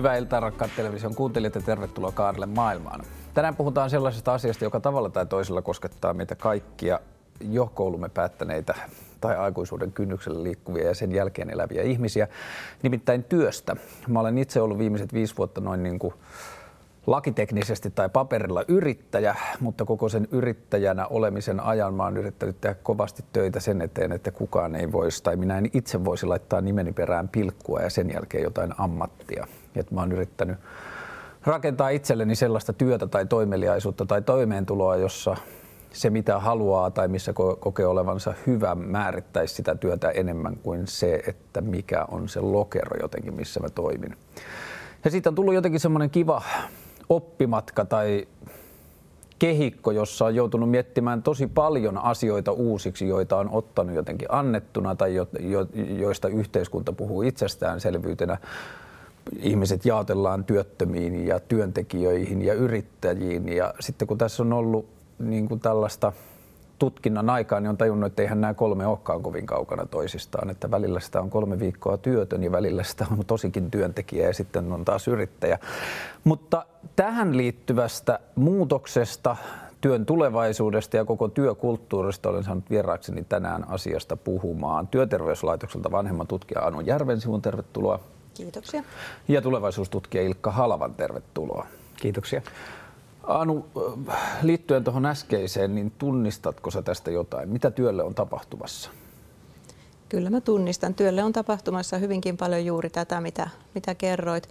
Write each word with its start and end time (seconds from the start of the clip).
Hyvää 0.00 0.16
iltaa 0.16 0.40
rakkaat 0.40 0.70
television 0.76 1.14
kuuntelijat 1.14 1.54
ja 1.54 1.60
tervetuloa 1.60 2.12
Kaarelle 2.12 2.46
maailmaan. 2.46 3.00
Tänään 3.34 3.56
puhutaan 3.56 3.90
sellaisesta 3.90 4.34
asiasta, 4.34 4.64
joka 4.64 4.80
tavalla 4.80 5.10
tai 5.10 5.26
toisella 5.26 5.62
koskettaa 5.62 6.14
meitä 6.14 6.34
kaikkia 6.34 7.00
jo 7.40 7.66
koulumme 7.74 8.08
päättäneitä 8.08 8.74
tai 9.20 9.36
aikuisuuden 9.36 9.92
kynnyksellä 9.92 10.42
liikkuvia 10.42 10.86
ja 10.86 10.94
sen 10.94 11.12
jälkeen 11.12 11.50
eläviä 11.50 11.82
ihmisiä, 11.82 12.28
nimittäin 12.82 13.24
työstä. 13.24 13.76
Mä 14.08 14.20
olen 14.20 14.38
itse 14.38 14.60
ollut 14.60 14.78
viimeiset 14.78 15.14
viisi 15.14 15.36
vuotta 15.36 15.60
noin 15.60 15.82
niin 15.82 15.98
kuin 15.98 16.14
lakiteknisesti 17.06 17.90
tai 17.90 18.08
paperilla 18.08 18.64
yrittäjä, 18.68 19.36
mutta 19.60 19.84
koko 19.84 20.08
sen 20.08 20.28
yrittäjänä 20.32 21.06
olemisen 21.06 21.60
ajan 21.60 21.94
mä 21.94 22.04
oon 22.04 22.16
yrittänyt 22.16 22.60
tehdä 22.60 22.76
kovasti 22.82 23.24
töitä 23.32 23.60
sen 23.60 23.82
eteen, 23.82 24.12
että 24.12 24.30
kukaan 24.30 24.74
ei 24.74 24.92
voisi 24.92 25.22
tai 25.22 25.36
minä 25.36 25.58
en 25.58 25.70
itse 25.72 26.04
voisi 26.04 26.26
laittaa 26.26 26.60
nimeni 26.60 26.92
perään 26.92 27.28
pilkkua 27.28 27.80
ja 27.80 27.90
sen 27.90 28.10
jälkeen 28.12 28.42
jotain 28.42 28.74
ammattia. 28.78 29.46
Et 29.74 29.90
mä 29.90 30.00
oon 30.00 30.12
yrittänyt 30.12 30.58
rakentaa 31.44 31.88
itselleni 31.88 32.34
sellaista 32.34 32.72
työtä 32.72 33.06
tai 33.06 33.26
toimeliaisuutta 33.26 34.06
tai 34.06 34.22
toimeentuloa, 34.22 34.96
jossa 34.96 35.36
se 35.92 36.10
mitä 36.10 36.38
haluaa 36.38 36.90
tai 36.90 37.08
missä 37.08 37.32
kokee 37.60 37.86
olevansa 37.86 38.34
hyvä 38.46 38.74
määrittäisi 38.74 39.54
sitä 39.54 39.74
työtä 39.74 40.10
enemmän 40.10 40.56
kuin 40.56 40.86
se, 40.86 41.22
että 41.26 41.60
mikä 41.60 42.04
on 42.10 42.28
se 42.28 42.40
lokero 42.40 42.96
jotenkin, 43.00 43.34
missä 43.34 43.60
mä 43.60 43.68
toimin. 43.68 44.16
Ja 45.04 45.10
siitä 45.10 45.30
on 45.30 45.34
tullut 45.34 45.54
jotenkin 45.54 45.80
semmoinen 45.80 46.10
kiva 46.10 46.42
oppimatka 47.08 47.84
tai 47.84 48.28
kehikko, 49.38 49.90
jossa 49.90 50.24
on 50.24 50.34
joutunut 50.34 50.70
miettimään 50.70 51.22
tosi 51.22 51.46
paljon 51.46 51.98
asioita 51.98 52.52
uusiksi, 52.52 53.08
joita 53.08 53.36
on 53.36 53.48
ottanut 53.52 53.94
jotenkin 53.94 54.28
annettuna 54.30 54.94
tai 54.94 55.14
jo, 55.14 55.28
jo, 55.40 55.66
joista 55.74 56.28
yhteiskunta 56.28 56.92
puhuu 56.92 57.22
itsestäänselvyytenä. 57.22 58.38
Ihmiset 59.38 59.84
jaotellaan 59.84 60.44
työttömiin 60.44 61.26
ja 61.26 61.40
työntekijöihin 61.40 62.42
ja 62.42 62.54
yrittäjiin 62.54 63.48
ja 63.48 63.74
sitten 63.80 64.08
kun 64.08 64.18
tässä 64.18 64.42
on 64.42 64.52
ollut 64.52 64.86
niin 65.18 65.48
kuin 65.48 65.60
tällaista 65.60 66.12
tutkinnan 66.78 67.30
aikaa, 67.30 67.60
niin 67.60 67.70
on 67.70 67.76
tajunnut, 67.76 68.06
että 68.06 68.22
eihän 68.22 68.40
nämä 68.40 68.54
kolme 68.54 68.86
olekaan 68.86 69.22
kovin 69.22 69.46
kaukana 69.46 69.86
toisistaan. 69.86 70.50
Että 70.50 70.70
välillä 70.70 71.00
sitä 71.00 71.20
on 71.20 71.30
kolme 71.30 71.58
viikkoa 71.58 71.96
työtön 71.96 72.42
ja 72.42 72.52
välillä 72.52 72.82
sitä 72.82 73.06
on 73.12 73.26
tosikin 73.26 73.70
työntekijä 73.70 74.26
ja 74.26 74.34
sitten 74.34 74.72
on 74.72 74.84
taas 74.84 75.08
yrittäjä. 75.08 75.58
Mutta 76.24 76.66
tähän 76.96 77.36
liittyvästä 77.36 78.18
muutoksesta, 78.34 79.36
työn 79.80 80.06
tulevaisuudesta 80.06 80.96
ja 80.96 81.04
koko 81.04 81.28
työkulttuurista 81.28 82.28
olen 82.28 82.44
saanut 82.44 82.70
vieraakseni 82.70 83.24
tänään 83.28 83.68
asiasta 83.68 84.16
puhumaan. 84.16 84.88
Työterveyslaitokselta 84.88 85.90
vanhemman 85.90 86.26
tutkija 86.26 86.60
Anu 86.60 86.80
Järvensivun, 86.80 87.42
tervetuloa. 87.42 88.00
Kiitoksia. 88.42 88.82
Ja 89.28 89.42
tulevaisuustutkija 89.42 90.24
Ilkka 90.24 90.50
Halavan, 90.50 90.94
tervetuloa. 90.94 91.66
Kiitoksia. 91.96 92.42
Anu, 93.22 93.66
liittyen 94.42 94.84
tuohon 94.84 95.06
äskeiseen, 95.06 95.74
niin 95.74 95.92
tunnistatko 95.98 96.70
sä 96.70 96.82
tästä 96.82 97.10
jotain? 97.10 97.48
Mitä 97.48 97.70
työlle 97.70 98.02
on 98.02 98.14
tapahtumassa? 98.14 98.90
Kyllä 100.08 100.30
mä 100.30 100.40
tunnistan. 100.40 100.94
Työlle 100.94 101.24
on 101.24 101.32
tapahtumassa 101.32 101.98
hyvinkin 101.98 102.36
paljon 102.36 102.66
juuri 102.66 102.90
tätä, 102.90 103.20
mitä, 103.20 103.48
mitä 103.74 103.94
kerroit. 103.94 104.48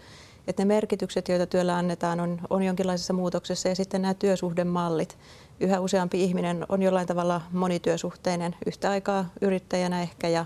Että 0.47 0.61
ne 0.61 0.67
merkitykset, 0.67 1.29
joita 1.29 1.45
työllä 1.45 1.77
annetaan, 1.77 2.19
on, 2.19 2.41
on 2.49 2.63
jonkinlaisessa 2.63 3.13
muutoksessa 3.13 3.69
ja 3.69 3.75
sitten 3.75 4.01
nämä 4.01 4.13
työsuhdemallit. 4.13 5.17
Yhä 5.59 5.79
useampi 5.79 6.23
ihminen 6.23 6.65
on 6.69 6.81
jollain 6.81 7.07
tavalla 7.07 7.41
monityösuhteinen 7.51 8.55
yhtä 8.65 8.89
aikaa 8.91 9.25
yrittäjänä 9.41 10.01
ehkä 10.01 10.27
ja 10.27 10.45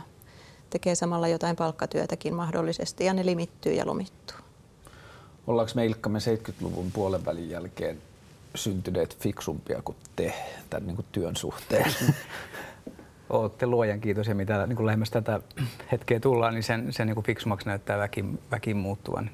tekee 0.73 0.95
samalla 0.95 1.27
jotain 1.27 1.55
palkkatyötäkin 1.55 2.33
mahdollisesti 2.33 3.05
ja 3.05 3.13
ne 3.13 3.25
limittyy 3.25 3.73
ja 3.73 3.87
lomittuu. 3.87 4.37
Ollaanko 5.47 5.71
me 5.75 5.85
Ilkka 5.85 6.09
me 6.09 6.19
70-luvun 6.19 6.91
puolen 6.91 7.25
välin 7.25 7.49
jälkeen 7.49 7.97
syntyneet 8.55 9.17
fiksumpia 9.17 9.81
kuin 9.81 9.97
te 10.15 10.33
tämän 10.69 10.87
niin 10.87 10.95
kuin 10.95 11.05
työn 11.11 11.35
suhteen? 11.35 11.91
Olette 13.29 13.65
luojan 13.67 14.01
kiitos 14.01 14.27
ja 14.27 14.35
mitä 14.35 14.67
niin 14.67 14.75
kuin 14.75 14.85
lähemmäs 14.85 15.09
tätä 15.09 15.41
hetkeä 15.91 16.19
tullaan, 16.19 16.53
niin 16.53 16.63
sen, 16.63 16.93
sen 16.93 17.07
niin 17.07 17.15
kuin 17.15 17.25
fiksumaksi 17.25 17.67
näyttää 17.67 17.97
väkin, 17.97 18.39
väkin 18.51 18.77
muuttuvan. 18.77 19.29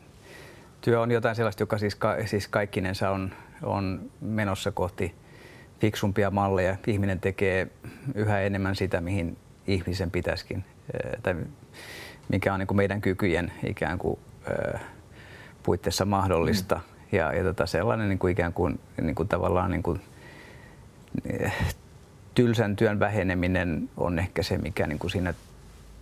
Työ 0.81 1.01
on 1.01 1.11
jotain 1.11 1.35
sellaista, 1.35 1.63
joka 1.63 1.77
siis, 1.77 1.95
ka, 1.95 2.15
siis 2.25 2.47
kaikkinensa 2.47 3.09
on, 3.09 3.31
on 3.63 4.11
menossa 4.21 4.71
kohti 4.71 5.15
fiksumpia 5.79 6.31
malleja. 6.31 6.75
Ihminen 6.87 7.19
tekee 7.19 7.67
yhä 8.15 8.41
enemmän 8.41 8.75
sitä, 8.75 9.01
mihin 9.01 9.37
ihmisen 9.67 10.11
pitäisikin, 10.11 10.65
tai 11.23 11.35
mikä 12.29 12.53
on 12.53 12.59
niin 12.59 12.67
kuin 12.67 12.77
meidän 12.77 13.01
kykyjen 13.01 13.51
ikään 13.63 13.99
kuin 13.99 14.19
puitteissa 15.63 16.05
mahdollista. 16.05 16.75
Mm 16.75 16.99
ja, 17.11 17.33
ja 17.33 17.43
tota 17.43 17.65
sellainen 17.65 18.09
niin 18.09 18.19
kuin 18.19 18.31
ikään 18.31 18.53
kuin, 18.53 18.79
niin 19.01 19.15
kuin 19.15 19.29
tavallaan 19.29 19.71
niin 19.71 19.83
kuin, 19.83 20.01
tylsän 22.35 22.75
työn 22.75 22.99
väheneminen 22.99 23.89
on 23.97 24.19
ehkä 24.19 24.43
se, 24.43 24.57
mikä 24.57 24.87
niin 24.87 24.99
kuin 24.99 25.11
siinä 25.11 25.33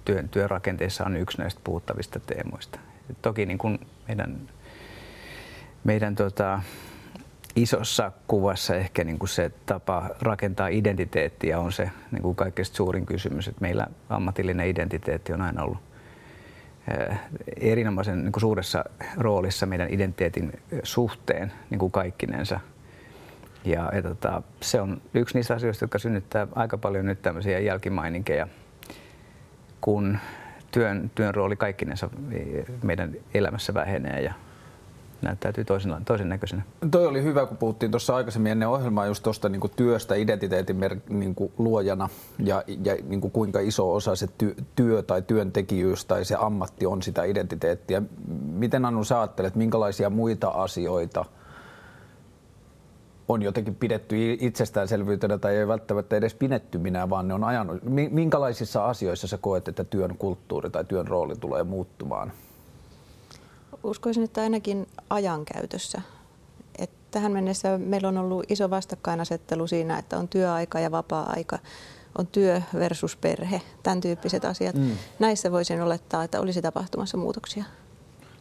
työn, 0.06 0.30
työrakenteessa 0.30 1.06
on 1.06 1.18
yksi 1.18 1.38
näistä 1.38 1.62
puhuttavista 1.64 2.20
teemoista. 2.20 2.80
Toki 3.22 3.46
niin 3.46 3.58
kuin 3.58 3.80
meidän, 4.08 4.38
meidän 5.84 6.16
tota, 6.16 6.62
isossa 7.56 8.12
kuvassa 8.28 8.76
ehkä 8.76 9.04
niin 9.04 9.20
kuin 9.20 9.30
se 9.30 9.52
tapa 9.66 10.10
rakentaa 10.22 10.68
identiteettiä 10.68 11.60
on 11.60 11.72
se 11.72 11.92
niin 12.12 12.22
kuin 12.22 12.36
kaikkein 12.36 12.66
suurin 12.66 13.06
kysymys. 13.06 13.48
Että 13.48 13.62
meillä 13.62 13.88
ammatillinen 14.10 14.68
identiteetti 14.68 15.34
on 15.34 15.42
aina 15.42 15.64
ollut 15.64 15.88
Eh, 16.88 17.18
erinomaisen 17.58 18.24
niin 18.24 18.32
kuin 18.32 18.42
suuressa 18.42 18.86
roolissa 19.18 19.66
meidän 19.66 19.94
identiteetin 19.94 20.60
suhteen 20.84 21.52
niin 21.70 21.80
kuin 21.80 21.92
kaikkinensa. 21.92 22.60
Ja, 23.66 23.92
ja 23.94 24.02
tota, 24.02 24.42
se 24.62 24.82
on 24.82 25.02
yksi 25.14 25.38
niistä 25.38 25.54
asioista, 25.54 25.84
jotka 25.84 26.00
synnyttää 26.00 26.48
aika 26.56 26.78
paljon 26.78 27.06
nyt 27.06 27.22
tämmöisiä 27.22 27.60
jälkimaininkeja, 27.60 28.48
kun 29.82 30.18
työn, 30.72 31.12
työn 31.16 31.36
rooli 31.36 31.56
kaikkinensa 31.56 32.10
meidän 32.84 33.14
elämässä 33.34 33.74
vähenee 33.74 34.22
ja 34.22 34.34
näyttäytyy 35.22 35.66
toisen, 35.66 35.96
toisen 36.06 36.30
näköisenä. 36.30 36.62
Toi 36.92 37.08
oli 37.08 37.24
hyvä, 37.24 37.46
kun 37.46 37.58
puhuttiin 37.58 37.92
tuossa 37.92 38.16
aikaisemmin 38.16 38.52
ennen 38.52 38.68
ohjelmaa 38.70 39.06
just 39.06 39.24
tuosta 39.24 39.50
niin 39.50 39.62
työstä 39.76 40.16
identiteetin 40.16 40.76
mer- 40.76 41.00
niin 41.10 41.36
luojana 41.58 42.10
ja, 42.40 42.64
ja 42.84 42.96
niin 43.08 43.22
kuin 43.22 43.32
kuinka 43.32 43.60
iso 43.60 43.94
osa 43.94 44.16
se 44.16 44.26
ty- 44.44 44.64
työ 44.76 45.04
tai 45.04 45.22
työntekijyys 45.22 46.06
tai 46.06 46.26
se 46.26 46.36
ammatti 46.40 46.86
on 46.86 47.02
sitä 47.02 47.24
identiteettiä. 47.24 48.02
Miten 48.46 48.86
Anu 48.86 49.04
sä 49.04 49.20
ajattelet, 49.20 49.56
minkälaisia 49.56 50.10
muita 50.10 50.48
asioita 50.48 51.26
on 53.28 53.42
jotenkin 53.42 53.76
pidetty 53.76 54.38
itsestäänselvyytenä 54.40 55.38
tai 55.38 55.56
ei 55.56 55.68
välttämättä 55.68 56.16
edes 56.16 56.34
pidetty 56.34 56.78
minä, 56.78 57.10
vaan 57.10 57.28
ne 57.28 57.34
on 57.34 57.44
ajanut. 57.44 57.84
Minkälaisissa 58.12 58.86
asioissa 58.86 59.28
sä 59.28 59.38
koet, 59.38 59.68
että 59.68 59.84
työn 59.84 60.18
kulttuuri 60.18 60.70
tai 60.70 60.86
työn 60.86 61.08
rooli 61.08 61.36
tulee 61.36 61.64
muuttumaan? 61.64 62.32
Uskoisin, 63.84 64.24
että 64.24 64.42
ainakin 64.42 64.88
ajankäytössä. 65.10 66.02
Et 66.78 66.90
tähän 67.12 67.32
mennessä 67.32 67.78
meillä 67.78 68.08
on 68.08 68.18
ollut 68.18 68.52
iso 68.52 68.70
vastakkainasettelu 68.70 69.68
siinä, 69.68 69.98
että 69.98 70.18
on 70.18 70.28
työaika 70.28 70.80
ja 70.80 70.92
vapaa-aika, 70.92 71.60
on 72.18 72.28
työ 72.28 72.62
versus 72.74 73.16
perhe, 73.16 73.62
tämän 73.84 74.02
tyyppiset 74.02 74.46
asiat. 74.46 74.76
Mm. 74.76 74.92
Näissä 75.20 75.52
voisin 75.52 75.82
olettaa, 75.82 76.24
että 76.24 76.42
olisi 76.42 76.62
tapahtumassa 76.62 77.18
muutoksia. 77.18 77.64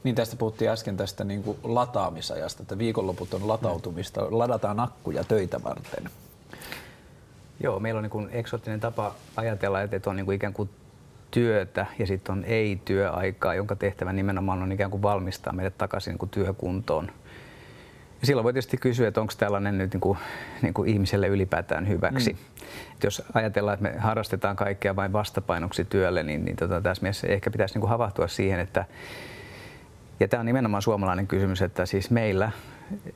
Niin 0.05 0.15
tästä 0.15 0.37
puhuttiin 0.37 0.71
äsken 0.71 0.97
tästä 0.97 1.25
niin 1.25 1.43
kuin 1.43 1.59
lataamisajasta, 1.63 2.63
että 2.63 2.79
viikonloput 2.79 3.35
on 3.35 3.49
latautumista, 3.49 4.27
ladataan 4.31 4.81
akkuja 4.81 5.25
töitä 5.25 5.63
varten. 5.65 6.11
Joo, 7.61 7.81
meillä 7.81 7.99
on 7.99 8.03
niin 8.03 8.11
kuin 8.11 8.29
eksoottinen 8.33 8.81
tapa 8.81 9.15
ajatella, 9.37 9.83
että 9.83 10.11
on 10.11 10.17
niin 10.17 10.27
kuin 10.27 10.37
ikään 10.37 10.53
kuin 10.53 10.71
työtä 11.37 11.87
ja 11.99 12.07
sitten 12.07 12.33
on 12.33 12.45
ei-työaikaa, 12.45 13.55
jonka 13.55 13.77
tehtävä 13.77 14.13
nimenomaan 14.13 14.63
on 14.63 14.73
ikään 14.73 14.91
kuin 14.91 15.03
valmistaa 15.03 15.53
meidät 15.53 15.79
takaisin 15.79 16.11
niin 16.11 16.19
kuin 16.19 16.31
työkuntoon. 16.31 17.11
Ja 18.21 18.27
silloin 18.27 18.45
voi 18.45 18.53
tietysti 18.53 18.77
kysyä, 18.77 19.09
että 19.09 19.21
onko 19.21 19.33
tällainen 19.39 19.79
nyt 19.79 19.93
niin 19.93 20.01
kuin, 20.01 20.19
niin 20.63 20.75
kuin 20.75 20.89
ihmiselle 20.89 21.29
ylipäätään 21.29 21.89
hyväksi. 21.89 22.33
Mm. 22.33 22.39
Et 22.95 23.05
jos 23.05 23.23
ajatellaan, 23.35 23.75
että 23.75 23.83
me 23.83 23.99
harrastetaan 23.99 24.57
kaikkea 24.57 24.97
vain 24.97 25.13
vastapainoksi 25.13 25.85
työlle, 25.85 26.23
niin, 26.23 26.45
niin 26.45 26.57
tota, 26.57 26.81
tässä 26.81 27.03
mielessä 27.03 27.27
ehkä 27.27 27.51
pitäisi 27.51 27.75
niin 27.75 27.81
kuin 27.81 27.91
havahtua 27.91 28.29
siihen, 28.29 28.61
että 28.61 28.85
ja 30.21 30.29
tämä 30.29 30.41
on 30.41 30.47
nimenomaan 30.47 30.83
suomalainen 30.83 31.27
kysymys, 31.27 31.63
että 31.63 31.87
siis 31.87 32.11
meillä 32.11 32.51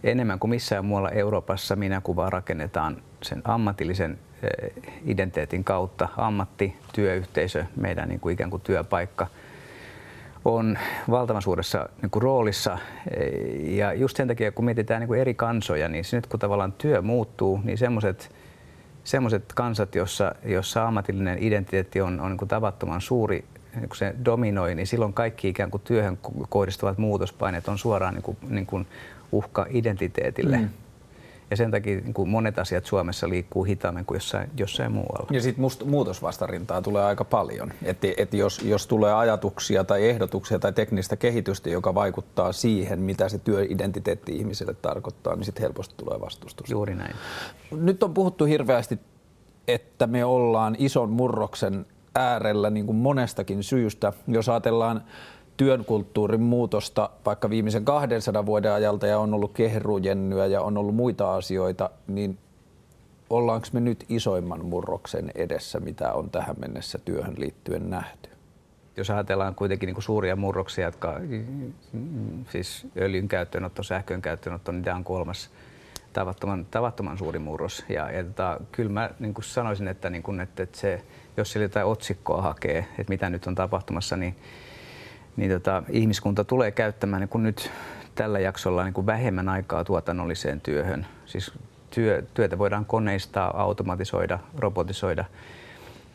enemmän 0.05 0.39
kuin 0.39 0.51
missään 0.51 0.85
muualla 0.85 1.11
Euroopassa 1.11 1.77
minä 1.77 2.01
kuvaa 2.01 2.31
rakennetaan 2.31 2.97
sen 3.23 3.43
ammatillisen 3.45 4.19
Eh, 4.43 4.73
identiteetin 5.07 5.65
kautta 5.65 6.09
ammatti, 6.17 6.77
työyhteisö, 6.93 7.65
meidän 7.77 8.09
niin 8.09 8.21
kuin 8.21 8.33
ikään 8.33 8.51
kuin 8.51 8.63
työpaikka 8.63 9.27
on 10.45 10.79
valtavan 11.11 11.43
suuressa 11.43 11.89
niin 12.03 12.11
kuin 12.11 12.23
roolissa. 12.23 12.79
Eh, 13.11 13.75
ja 13.75 13.93
just 13.93 14.17
sen 14.17 14.29
takia, 14.29 14.53
kun 14.53 14.65
mietitään 14.65 15.01
niin 15.01 15.09
kuin 15.09 15.21
eri 15.21 15.35
kansoja, 15.35 15.89
niin 15.89 16.05
nyt 16.13 16.27
kun 16.27 16.41
tavallaan 16.41 16.73
työ 16.73 17.03
muuttuu, 17.03 17.61
niin 17.65 17.79
semmoiset 17.79 18.35
semmoiset 19.05 19.53
kansat, 19.55 19.95
jossa, 19.95 20.35
jossa 20.45 20.87
ammatillinen 20.87 21.39
identiteetti 21.41 22.01
on, 22.01 22.21
on 22.21 22.31
niin 22.31 22.39
kuin 22.39 22.49
tavattoman 22.49 23.01
suuri 23.01 23.45
niin 23.75 23.89
kun 23.89 23.97
se 23.97 24.15
dominoi, 24.25 24.75
niin 24.75 24.87
silloin 24.87 25.13
kaikki 25.13 25.49
ikään 25.49 25.71
kuin 25.71 25.83
työhön 25.85 26.19
kohdistuvat 26.49 26.99
muutospaineet 26.99 27.69
on 27.69 27.79
suoraan 27.79 28.15
niin 28.15 28.23
kuin, 28.23 28.37
niin 28.49 28.67
kuin 28.67 28.87
uhka 29.33 29.67
identiteetille. 29.71 30.57
Mm. 30.57 30.69
Ja 31.51 31.57
sen 31.57 31.71
takia 31.71 32.01
niin 32.01 32.15
kuin 32.15 32.29
monet 32.29 32.59
asiat 32.59 32.87
Suomessa 32.87 33.29
liikkuu 33.29 33.65
hitaammin 33.65 34.05
kuin 34.05 34.17
jossain, 34.17 34.51
jossain 34.57 34.93
muualla. 34.93 35.27
Ja 35.31 35.43
sitten 35.43 35.65
muutosvastarintaa 35.85 36.83
tulee 36.83 37.05
aika 37.05 37.25
paljon. 37.25 37.73
Että 37.83 38.07
et 38.17 38.35
jos, 38.35 38.63
jos 38.63 38.87
tulee 38.87 39.15
ajatuksia 39.15 39.85
tai 39.85 40.09
ehdotuksia 40.09 40.59
tai 40.59 40.73
teknistä 40.73 41.17
kehitystä, 41.17 41.71
joka 41.71 41.95
vaikuttaa 41.95 42.53
siihen, 42.53 42.99
mitä 42.99 43.29
se 43.29 43.39
työidentiteetti 43.39 44.37
ihmiselle 44.37 44.75
tarkoittaa, 44.75 45.37
niin 45.37 45.45
sitten 45.45 45.63
helposti 45.63 45.95
tulee 45.97 46.21
vastustus. 46.21 46.71
Juuri 46.71 46.95
näin. 46.95 47.15
Nyt 47.71 48.03
on 48.03 48.15
puhuttu 48.15 48.45
hirveästi, 48.45 48.99
että 49.69 50.07
me 50.07 50.25
ollaan 50.25 50.77
ison 50.79 51.11
murroksen 51.11 51.87
äärellä 52.15 52.71
niin 52.71 52.87
kuin 52.87 52.97
monestakin 52.97 53.63
syystä. 53.63 54.13
Jos 54.29 54.49
ajatellaan 54.49 55.03
työn 55.61 55.85
kulttuurin 55.85 56.41
muutosta 56.41 57.11
vaikka 57.27 57.51
viimeisen 57.51 57.85
200 57.85 58.47
vuoden 58.47 58.73
ajalta 58.73 59.07
ja 59.07 59.19
on 59.19 59.35
ollut 59.35 59.53
kehrujennyä 59.53 60.47
ja 60.47 60.63
on 60.63 60.79
ollut 60.79 60.95
muita 60.95 61.35
asioita, 61.35 61.91
niin 62.07 62.39
ollaanko 63.31 63.67
me 63.73 63.81
nyt 63.81 64.05
isoimman 64.09 64.65
murroksen 64.65 65.33
edessä, 65.35 65.81
mitä 65.81 66.13
on 66.13 66.31
tähän 66.31 66.57
mennessä 66.61 66.99
työhön 66.99 67.35
liittyen 67.39 67.91
nähty? 67.91 68.31
Jos 68.97 69.11
ajatellaan 69.11 69.55
kuitenkin 69.55 69.87
niin 69.87 69.95
kuin 69.95 70.05
suuria 70.05 70.37
murroksia, 70.37 70.85
jotka 70.85 71.21
siis 72.51 72.87
öljyn 72.97 73.29
käyttöönotto, 73.29 73.83
sähkön 73.83 74.23
käyttöönotto, 74.23 74.73
niin 74.73 74.83
tämä 74.83 74.97
on 74.97 75.05
kolmas 75.05 75.51
tavattoman, 76.13 76.67
tavattoman 76.71 77.19
suuri 77.19 77.39
murros. 77.39 77.85
Ja, 77.89 78.11
ja 78.11 78.25
tota, 78.25 78.61
kyllä 78.73 78.91
mä 78.91 79.11
niin 79.19 79.35
kuin 79.35 79.45
sanoisin, 79.45 79.89
että, 79.89 80.11
niin 80.11 80.23
kuin, 80.23 80.41
että, 80.41 80.63
että 80.63 80.79
se, 80.79 81.03
jos 81.37 81.53
sillä 81.53 81.65
jotain 81.65 81.87
otsikkoa 81.87 82.43
hakee, 82.43 82.79
että 82.99 83.11
mitä 83.13 83.31
nyt 83.31 83.47
on 83.47 83.55
tapahtumassa, 83.55 84.17
niin 84.17 84.37
niin 85.41 85.51
tota, 85.51 85.83
ihmiskunta 85.89 86.45
tulee 86.45 86.71
käyttämään 86.71 87.21
niin 87.21 87.29
kuin 87.29 87.43
nyt 87.43 87.71
tällä 88.15 88.39
jaksolla 88.39 88.85
niin 88.85 88.95
kuin 88.95 89.07
vähemmän 89.07 89.49
aikaa 89.49 89.85
tuotannolliseen 89.85 90.61
työhön. 90.61 91.07
Siis 91.27 91.53
työ, 91.91 92.23
työtä 92.35 92.59
voidaan 92.59 92.85
koneistaa, 92.85 93.63
automatisoida, 93.63 94.39
robotisoida 94.59 95.25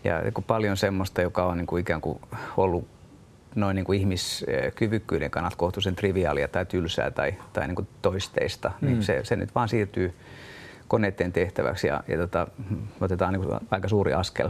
ja 0.03 0.21
niin 0.21 0.33
kuin 0.33 0.45
paljon 0.45 0.77
semmoista, 0.77 1.21
joka 1.21 1.45
on 1.45 1.57
niin 1.57 1.67
kuin 1.67 1.81
ikään 1.81 2.01
kuin 2.01 2.19
ollut 2.57 2.87
noin 3.55 3.75
niin 3.75 3.85
kuin 3.85 3.99
ihmiskyvykkyyden 3.99 5.31
kannalta 5.31 5.57
kohtuullisen 5.57 5.95
triviaalia 5.95 6.47
tai 6.47 6.65
tylsää 6.65 7.11
tai, 7.11 7.33
tai 7.53 7.67
niin 7.67 7.75
kuin 7.75 7.87
toisteista, 8.01 8.71
niin 8.81 8.91
mm. 8.91 8.93
niin 8.93 9.03
se, 9.03 9.19
se 9.23 9.35
nyt 9.35 9.55
vaan 9.55 9.69
siirtyy 9.69 10.13
koneiden 10.87 11.31
tehtäväksi 11.31 11.87
ja, 11.87 12.03
ja 12.07 12.17
tota, 12.17 12.47
otetaan 13.01 13.33
niin 13.33 13.43
kuin 13.43 13.59
aika 13.71 13.87
suuri 13.87 14.13
askel 14.13 14.49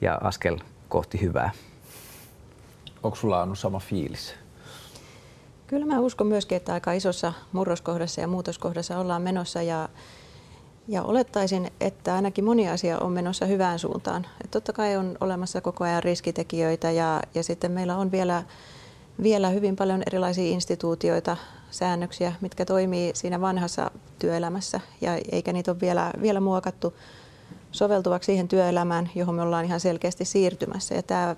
ja 0.00 0.18
askel 0.22 0.58
kohti 0.88 1.20
hyvää. 1.20 1.50
Onko 3.02 3.16
sulla 3.16 3.42
on 3.42 3.56
sama 3.56 3.78
fiilis? 3.78 4.34
Kyllä 5.66 5.86
mä 5.86 6.00
uskon 6.00 6.26
myöskin, 6.26 6.56
että 6.56 6.72
aika 6.72 6.92
isossa 6.92 7.32
murroskohdassa 7.52 8.20
ja 8.20 8.28
muutoskohdassa 8.28 8.98
ollaan 8.98 9.22
menossa 9.22 9.62
ja, 9.62 9.88
ja 10.88 11.02
olettaisin, 11.02 11.70
että 11.80 12.14
ainakin 12.14 12.44
moni 12.44 12.68
asia 12.68 12.98
on 12.98 13.12
menossa 13.12 13.46
hyvään 13.46 13.78
suuntaan. 13.78 14.26
Et 14.44 14.50
totta 14.50 14.72
kai 14.72 14.96
on 14.96 15.16
olemassa 15.20 15.60
koko 15.60 15.84
ajan 15.84 16.02
riskitekijöitä 16.02 16.90
ja, 16.90 17.22
ja 17.34 17.42
sitten 17.42 17.72
meillä 17.72 17.96
on 17.96 18.12
vielä, 18.12 18.42
vielä 19.22 19.48
hyvin 19.48 19.76
paljon 19.76 20.02
erilaisia 20.06 20.52
instituutioita, 20.52 21.36
säännöksiä, 21.70 22.32
mitkä 22.40 22.64
toimii 22.64 23.10
siinä 23.14 23.40
vanhassa 23.40 23.90
työelämässä 24.18 24.80
ja 25.00 25.18
eikä 25.32 25.52
niitä 25.52 25.70
ole 25.70 25.80
vielä, 25.80 26.12
vielä 26.22 26.40
muokattu 26.40 26.94
soveltuvaksi 27.72 28.26
siihen 28.26 28.48
työelämään, 28.48 29.10
johon 29.14 29.34
me 29.34 29.42
ollaan 29.42 29.64
ihan 29.64 29.80
selkeästi 29.80 30.24
siirtymässä. 30.24 30.94
Ja 30.94 31.02
tämä 31.02 31.36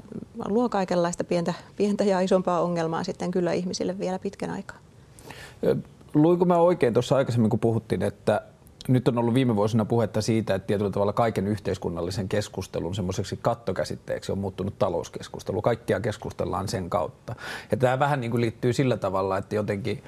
luo 0.48 0.68
kaikenlaista 0.68 1.24
pientä, 1.24 1.54
pientä 1.76 2.04
ja 2.04 2.20
isompaa 2.20 2.62
ongelmaa 2.62 3.04
sitten 3.04 3.30
kyllä 3.30 3.52
ihmisille 3.52 3.98
vielä 3.98 4.18
pitkän 4.18 4.50
aikaa. 4.50 4.78
Luinko 6.14 6.44
mä 6.44 6.56
oikein 6.56 6.92
tuossa 6.92 7.16
aikaisemmin, 7.16 7.50
kun 7.50 7.60
puhuttiin, 7.60 8.02
että 8.02 8.40
nyt 8.88 9.08
on 9.08 9.18
ollut 9.18 9.34
viime 9.34 9.56
vuosina 9.56 9.84
puhetta 9.84 10.22
siitä, 10.22 10.54
että 10.54 10.66
tietyllä 10.66 10.90
tavalla 10.90 11.12
kaiken 11.12 11.46
yhteiskunnallisen 11.46 12.28
keskustelun 12.28 12.94
semmoiseksi 12.94 13.38
kattokäsitteeksi 13.42 14.32
on 14.32 14.38
muuttunut 14.38 14.78
talouskeskustelu. 14.78 15.62
Kaikkia 15.62 16.00
keskustellaan 16.00 16.68
sen 16.68 16.90
kautta. 16.90 17.34
Ja 17.70 17.76
tämä 17.76 17.98
vähän 17.98 18.20
niin 18.20 18.30
kuin 18.30 18.40
liittyy 18.40 18.72
sillä 18.72 18.96
tavalla, 18.96 19.38
että 19.38 19.54
jotenkin 19.54 20.02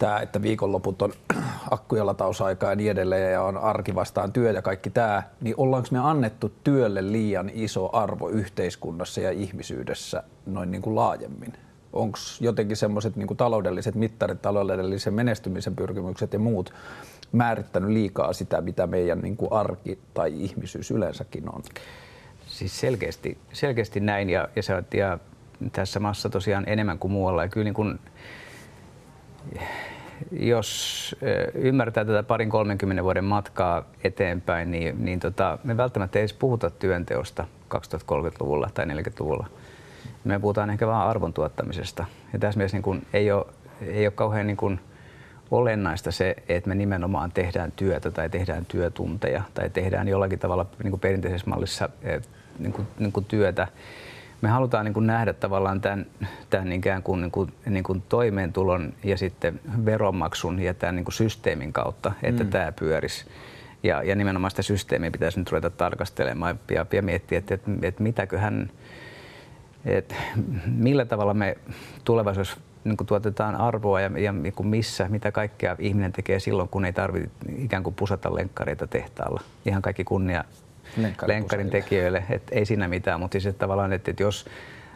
tämä, 0.00 0.20
että 0.20 0.42
viikonloput 0.42 1.02
on 1.02 1.12
akkuja 1.70 2.06
latausaikaa 2.06 2.70
ja 2.70 2.76
niin 2.76 2.90
edelleen 2.90 3.32
ja 3.32 3.42
on 3.42 3.58
arki 3.58 3.94
vastaan 3.94 4.32
työ 4.32 4.50
ja 4.52 4.62
kaikki 4.62 4.90
tämä, 4.90 5.22
niin 5.40 5.54
ollaanko 5.58 5.88
me 5.90 5.98
annettu 5.98 6.52
työlle 6.64 7.12
liian 7.12 7.50
iso 7.54 7.96
arvo 7.96 8.28
yhteiskunnassa 8.28 9.20
ja 9.20 9.30
ihmisyydessä 9.30 10.22
noin 10.46 10.70
niin 10.70 10.82
kuin 10.82 10.96
laajemmin? 10.96 11.52
Onko 11.92 12.18
jotenkin 12.40 12.76
semmoiset 12.76 13.16
niin 13.16 13.36
taloudelliset 13.36 13.94
mittarit, 13.94 14.42
taloudellisen 14.42 15.14
menestymisen 15.14 15.76
pyrkimykset 15.76 16.32
ja 16.32 16.38
muut 16.38 16.72
määrittänyt 17.32 17.90
liikaa 17.90 18.32
sitä, 18.32 18.60
mitä 18.60 18.86
meidän 18.86 19.20
niin 19.20 19.36
kuin 19.36 19.52
arki 19.52 19.98
tai 20.14 20.32
ihmisyys 20.44 20.90
yleensäkin 20.90 21.54
on? 21.54 21.62
Siis 22.46 22.80
selkeästi, 22.80 23.38
selkeästi 23.52 24.00
näin 24.00 24.30
ja, 24.30 24.48
ja, 24.56 24.98
ja 24.98 25.18
tässä 25.72 26.00
maassa 26.00 26.28
tosiaan 26.28 26.64
enemmän 26.66 26.98
kuin 26.98 27.12
muualla. 27.12 27.42
Ja 27.42 27.48
kyllä 27.48 27.64
niin 27.64 27.74
kuin, 27.74 27.98
jos 30.32 31.16
ymmärtää 31.54 32.04
tätä 32.04 32.22
parin 32.22 32.50
30 32.50 33.04
vuoden 33.04 33.24
matkaa 33.24 33.84
eteenpäin, 34.04 34.70
niin, 34.70 35.04
niin 35.04 35.20
tota, 35.20 35.58
me 35.64 35.76
välttämättä 35.76 36.18
ei 36.18 36.20
edes 36.20 36.32
puhuta 36.32 36.70
työnteosta 36.70 37.44
2030-luvulla 37.74 38.70
tai 38.74 38.84
40-luvulla. 38.84 39.46
Me 40.24 40.38
puhutaan 40.38 40.70
ehkä 40.70 40.86
vain 40.86 41.08
arvon 41.08 41.32
tuottamisesta. 41.32 42.04
Ja 42.32 42.38
tässä 42.38 42.58
mielessä 42.58 42.76
niin 42.76 42.82
kun 42.82 43.02
ei, 43.12 43.32
ole, 43.32 43.46
ei 43.80 44.06
ole 44.06 44.12
kauhean 44.12 44.46
niin 44.46 44.56
kun 44.56 44.80
olennaista 45.50 46.10
se, 46.10 46.36
että 46.48 46.68
me 46.68 46.74
nimenomaan 46.74 47.32
tehdään 47.32 47.72
työtä 47.72 48.10
tai 48.10 48.30
tehdään 48.30 48.66
työtunteja 48.66 49.42
tai 49.54 49.70
tehdään 49.70 50.08
jollakin 50.08 50.38
tavalla 50.38 50.66
niin 50.82 50.90
kuin 50.90 51.00
perinteisessä 51.00 51.50
mallissa 51.50 51.88
niin 52.58 52.72
kuin, 52.72 52.86
niin 52.98 53.12
kuin 53.12 53.24
työtä 53.24 53.68
me 54.40 54.48
halutaan 54.48 54.84
niin 54.84 54.94
kuin 54.94 55.06
nähdä 55.06 55.32
tavallaan 55.32 55.80
tämän, 55.80 56.06
tämän 56.50 56.72
ikään 56.72 57.02
kuin, 57.02 57.20
niin 57.20 57.30
kuin, 57.30 57.52
niin 57.66 57.84
kuin 57.84 58.02
toimeentulon 58.08 58.92
ja 59.04 59.18
sitten 59.18 59.60
veronmaksun 59.84 60.58
ja 60.58 60.74
tämän 60.74 60.96
niin 60.96 61.04
kuin 61.04 61.14
systeemin 61.14 61.72
kautta, 61.72 62.12
että 62.22 62.44
mm. 62.44 62.50
tämä 62.50 62.72
pyörisi. 62.72 63.24
Ja, 63.82 64.02
ja 64.02 64.16
nimenomaan 64.16 64.50
sitä 64.50 64.62
systeemiä 64.62 65.10
pitäisi 65.10 65.38
nyt 65.38 65.50
ruveta 65.50 65.70
tarkastelemaan 65.70 66.60
ja, 66.70 66.86
ja 66.92 67.02
miettiä, 67.02 67.38
että, 67.38 67.54
että, 67.54 67.70
että 67.82 68.02
mitäköhän, 68.02 68.70
että 69.84 70.14
millä 70.66 71.04
tavalla 71.04 71.34
me 71.34 71.56
tulevaisuudessa 72.04 72.56
niin 72.84 72.96
kuin 72.96 73.06
tuotetaan 73.06 73.56
arvoa 73.56 74.00
ja, 74.00 74.10
ja 74.18 74.32
niin 74.32 74.52
kuin 74.52 74.66
missä, 74.66 75.08
mitä 75.08 75.32
kaikkea 75.32 75.76
ihminen 75.78 76.12
tekee 76.12 76.40
silloin, 76.40 76.68
kun 76.68 76.84
ei 76.84 76.92
tarvitse 76.92 77.30
ikään 77.58 77.82
kuin 77.82 77.94
pusata 77.94 78.34
lenkkareita 78.34 78.86
tehtaalla. 78.86 79.40
Ihan 79.66 79.82
kaikki 79.82 80.04
kunnia 80.04 80.44
lenkkarin 81.26 81.70
tekijöille, 81.70 82.24
että 82.30 82.54
ei 82.54 82.64
siinä 82.64 82.88
mitään, 82.88 83.20
mutta 83.20 83.32
siis 83.32 83.46
että 83.46 83.58
tavallaan, 83.58 83.92
että, 83.92 84.10
että 84.10 84.22
jos 84.22 84.46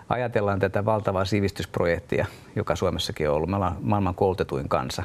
ajatellaan 0.09 0.61
tätä 0.61 0.85
valtavaa 0.85 1.25
sivistysprojektia, 1.25 2.27
joka 2.57 2.77
Suomessakin 2.77 3.29
on 3.29 3.37
ollut, 3.37 3.51
me 3.51 3.57
ollaan 3.57 3.77
maailman 3.81 4.15
koulutetuin 4.15 4.69
kansa, 4.69 5.03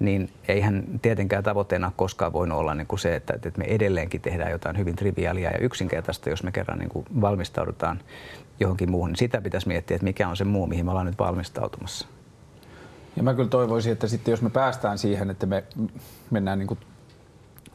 niin 0.00 0.30
eihän 0.48 0.84
tietenkään 1.02 1.42
tavoitteena 1.42 1.92
koskaan 1.96 2.32
voinut 2.32 2.58
olla 2.58 2.74
niin 2.74 2.86
kuin 2.86 3.00
se, 3.00 3.16
että, 3.16 3.34
että 3.34 3.58
me 3.58 3.64
edelleenkin 3.64 4.20
tehdään 4.20 4.50
jotain 4.50 4.78
hyvin 4.78 4.96
triviaalia 4.96 5.50
ja 5.50 5.58
yksinkertaista, 5.58 6.30
jos 6.30 6.42
me 6.42 6.52
kerran 6.52 6.78
niin 6.78 6.88
kuin 6.88 7.06
valmistaudutaan 7.20 8.00
johonkin 8.60 8.90
muuhun. 8.90 9.08
Niin 9.08 9.16
sitä 9.16 9.40
pitäisi 9.40 9.68
miettiä, 9.68 9.94
että 9.94 10.04
mikä 10.04 10.28
on 10.28 10.36
se 10.36 10.44
muu, 10.44 10.66
mihin 10.66 10.84
me 10.84 10.90
ollaan 10.90 11.06
nyt 11.06 11.18
valmistautumassa. 11.18 12.06
Ja 13.16 13.22
mä 13.22 13.34
kyllä 13.34 13.48
toivoisin, 13.48 13.92
että 13.92 14.08
sitten 14.08 14.32
jos 14.32 14.42
me 14.42 14.50
päästään 14.50 14.98
siihen, 14.98 15.30
että 15.30 15.46
me 15.46 15.64
mennään 16.30 16.58
niin 16.58 16.66
kuin 16.66 16.80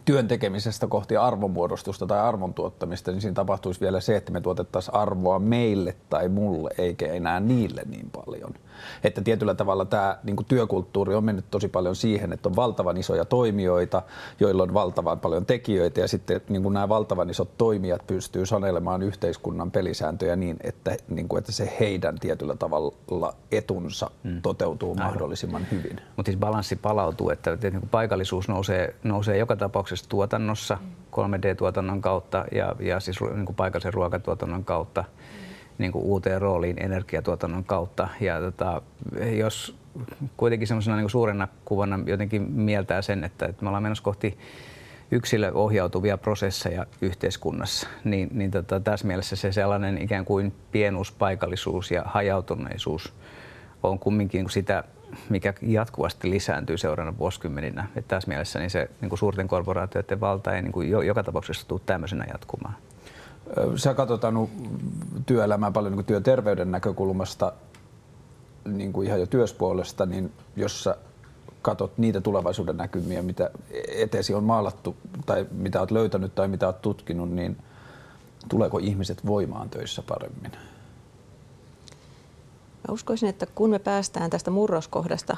työn 0.05 0.27
tekemisestä 0.27 0.87
kohti 0.87 1.17
arvonmuodostusta 1.17 2.07
tai 2.07 2.19
arvon 2.19 2.53
tuottamista, 2.53 3.11
niin 3.11 3.21
siinä 3.21 3.35
tapahtuisi 3.35 3.81
vielä 3.81 3.99
se, 3.99 4.15
että 4.15 4.31
me 4.31 4.41
tuotettaisiin 4.41 4.95
arvoa 4.95 5.39
meille 5.39 5.95
tai 6.09 6.29
mulle, 6.29 6.69
eikä 6.77 7.13
enää 7.13 7.39
niille 7.39 7.81
niin 7.85 8.09
paljon. 8.11 8.53
Että 9.03 9.21
tietyllä 9.21 9.55
tavalla 9.55 9.85
tämä 9.85 10.17
niin 10.23 10.35
kuin 10.35 10.45
työkulttuuri 10.45 11.15
on 11.15 11.23
mennyt 11.23 11.45
tosi 11.51 11.67
paljon 11.67 11.95
siihen, 11.95 12.33
että 12.33 12.49
on 12.49 12.55
valtavan 12.55 12.97
isoja 12.97 13.25
toimijoita, 13.25 14.01
joilla 14.39 14.63
on 14.63 14.73
valtavan 14.73 15.19
paljon 15.19 15.45
tekijöitä 15.45 16.01
ja 16.01 16.07
sitten 16.07 16.41
niin 16.49 16.63
kuin 16.63 16.73
nämä 16.73 16.89
valtavan 16.89 17.29
isot 17.29 17.57
toimijat 17.57 18.07
pystyy 18.07 18.45
sanelemaan 18.45 19.01
yhteiskunnan 19.01 19.71
pelisääntöjä 19.71 20.35
niin, 20.35 20.57
että, 20.61 20.97
niin 21.07 21.27
kuin, 21.27 21.39
että 21.39 21.51
se 21.51 21.77
heidän 21.79 22.19
tietyllä 22.19 22.55
tavalla 22.55 23.33
etunsa 23.51 24.11
mm. 24.23 24.41
toteutuu 24.41 24.91
Aivan. 24.91 25.05
mahdollisimman 25.05 25.67
hyvin. 25.71 26.01
Mutta 26.15 26.29
siis 26.29 26.39
balanssi 26.39 26.75
palautuu, 26.75 27.29
että, 27.29 27.51
että 27.51 27.69
niin 27.69 27.89
paikallisuus 27.91 28.47
nousee, 28.47 28.95
nousee 29.03 29.37
joka 29.37 29.55
tapauksessa 29.55 30.09
tuotannossa, 30.09 30.77
3D-tuotannon 31.11 32.01
kautta 32.01 32.45
ja, 32.51 32.75
ja 32.79 32.99
siis 32.99 33.21
niin 33.21 33.45
kuin 33.45 33.55
paikallisen 33.55 33.93
ruokatuotannon 33.93 34.65
kautta 34.65 35.03
niin 35.77 35.91
kuin 35.91 36.05
uuteen 36.05 36.41
rooliin 36.41 36.83
energiatuotannon 36.83 37.63
kautta. 37.63 38.07
Ja 38.21 38.39
tota, 38.39 38.81
jos 39.37 39.75
kuitenkin 40.37 40.67
semmoisena 40.67 40.97
niin 40.97 41.09
suurena 41.09 41.47
kuvana 41.65 41.99
jotenkin 42.05 42.51
mieltää 42.51 43.01
sen, 43.01 43.23
että, 43.23 43.45
että 43.45 43.63
me 43.63 43.69
ollaan 43.69 43.83
menossa 43.83 44.03
kohti 44.03 44.37
yksilöohjautuvia 45.11 46.17
prosesseja 46.17 46.85
yhteiskunnassa, 47.01 47.87
niin, 48.03 48.29
niin 48.31 48.51
tota, 48.51 48.79
tässä 48.79 49.07
mielessä 49.07 49.35
se 49.35 49.51
sellainen 49.51 50.01
ikään 50.01 50.25
kuin 50.25 50.53
pienuus, 50.71 51.11
paikallisuus 51.11 51.91
ja 51.91 52.03
hajautuneisuus 52.05 53.13
on 53.83 53.99
kumminkin 53.99 54.49
sitä, 54.49 54.83
mikä 55.29 55.53
jatkuvasti 55.61 56.29
lisääntyy 56.29 56.77
seuraavana 56.77 57.17
vuosikymmeninä. 57.17 57.87
Että 57.95 58.15
tässä 58.15 58.27
mielessä 58.27 58.59
niin 58.59 58.69
se 58.69 58.89
niin 59.01 59.09
kuin 59.09 59.19
suurten 59.19 59.47
korporaatioiden 59.47 60.19
valta 60.19 60.55
ei 60.55 60.61
niin 60.61 60.71
kuin 60.71 60.89
jo, 60.89 61.01
joka 61.01 61.23
tapauksessa 61.23 61.67
tule 61.67 61.81
tämmöisenä 61.85 62.25
jatkumaan. 62.31 62.75
Sä 63.75 63.93
katsotaan 63.93 64.47
työelämää 65.25 65.71
paljon 65.71 65.91
niin 65.91 65.97
kuin 65.97 66.05
työterveyden 66.05 66.71
näkökulmasta 66.71 67.53
niin 68.65 68.93
kuin 68.93 69.07
ihan 69.07 69.19
jo 69.19 69.25
työspuolesta, 69.25 70.05
niin 70.05 70.31
jos 70.55 70.83
sä 70.83 70.97
katot 71.61 71.97
niitä 71.97 72.21
tulevaisuuden 72.21 72.77
näkymiä, 72.77 73.21
mitä 73.21 73.49
eteesi 73.87 74.33
on 74.33 74.43
maalattu 74.43 74.95
tai 75.25 75.45
mitä 75.51 75.79
olet 75.79 75.91
löytänyt 75.91 76.35
tai 76.35 76.47
mitä 76.47 76.65
olet 76.67 76.81
tutkinut, 76.81 77.31
niin 77.31 77.57
tuleeko 78.49 78.77
ihmiset 78.77 79.25
voimaan 79.25 79.69
töissä 79.69 80.03
paremmin? 80.07 80.51
Mä 82.87 82.93
uskoisin, 82.93 83.29
että 83.29 83.45
kun 83.45 83.69
me 83.69 83.79
päästään 83.79 84.29
tästä 84.29 84.51
murroskohdasta 84.51 85.37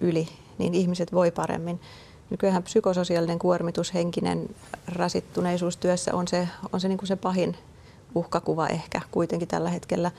yli, 0.00 0.28
niin 0.58 0.74
ihmiset 0.74 1.12
voi 1.12 1.30
paremmin. 1.30 1.80
Nykyään 2.30 2.62
psykososiaalinen 2.62 3.38
kuormitus, 3.38 3.94
henkinen 3.94 4.48
rasittuneisuus 4.88 5.76
työssä 5.76 6.14
on 6.14 6.28
se, 6.28 6.48
on 6.72 6.80
se, 6.80 6.88
niin 6.88 6.98
kuin 6.98 7.08
se 7.08 7.16
pahin 7.16 7.56
uhkakuva 8.14 8.66
ehkä 8.66 9.00
kuitenkin 9.10 9.48
tällä 9.48 9.70
hetkellä. 9.70 10.10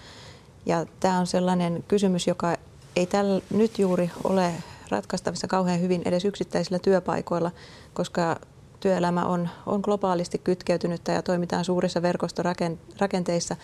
Ja 0.66 0.86
tämä 1.00 1.20
on 1.20 1.28
sellainen 1.28 1.84
kysymys, 1.88 2.28
joka 2.28 2.58
ei 2.96 3.06
tällä 3.06 3.42
nyt 3.52 3.80
juuri 3.80 4.12
ole 4.24 4.52
ratkaistavissa 4.90 5.48
kauhean 5.48 5.82
hyvin 5.82 6.02
edes 6.06 6.26
yksittäisillä 6.26 6.80
työpaikoilla, 6.80 7.52
koska 7.94 8.40
työelämä 8.80 9.26
on, 9.26 9.50
on 9.66 9.80
globaalisti 9.82 10.38
kytkeytynyttä 10.38 11.12
ja 11.12 11.22
toimitaan 11.22 11.66
suurissa 11.66 12.02
verkostorakenteissa, 12.02 13.56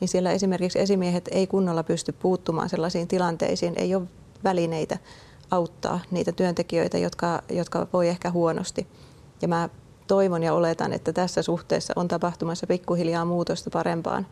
niin 0.00 0.08
siellä 0.08 0.32
esimerkiksi 0.32 0.78
esimiehet 0.78 1.28
ei 1.32 1.46
kunnolla 1.46 1.82
pysty 1.82 2.12
puuttumaan 2.12 2.68
sellaisiin 2.68 3.08
tilanteisiin, 3.08 3.74
ei 3.76 3.94
ole 3.94 4.04
välineitä 4.44 4.98
auttaa 5.54 6.00
niitä 6.10 6.32
työntekijöitä, 6.32 6.98
jotka, 6.98 7.42
jotka 7.50 7.86
voi 7.92 8.08
ehkä 8.08 8.30
huonosti. 8.30 8.86
Ja 9.42 9.48
mä 9.48 9.68
toivon 10.06 10.42
ja 10.42 10.54
oletan, 10.54 10.92
että 10.92 11.12
tässä 11.12 11.42
suhteessa 11.42 11.92
on 11.96 12.08
tapahtumassa 12.08 12.66
pikkuhiljaa 12.66 13.24
muutosta 13.24 13.70
parempaan 13.70 14.26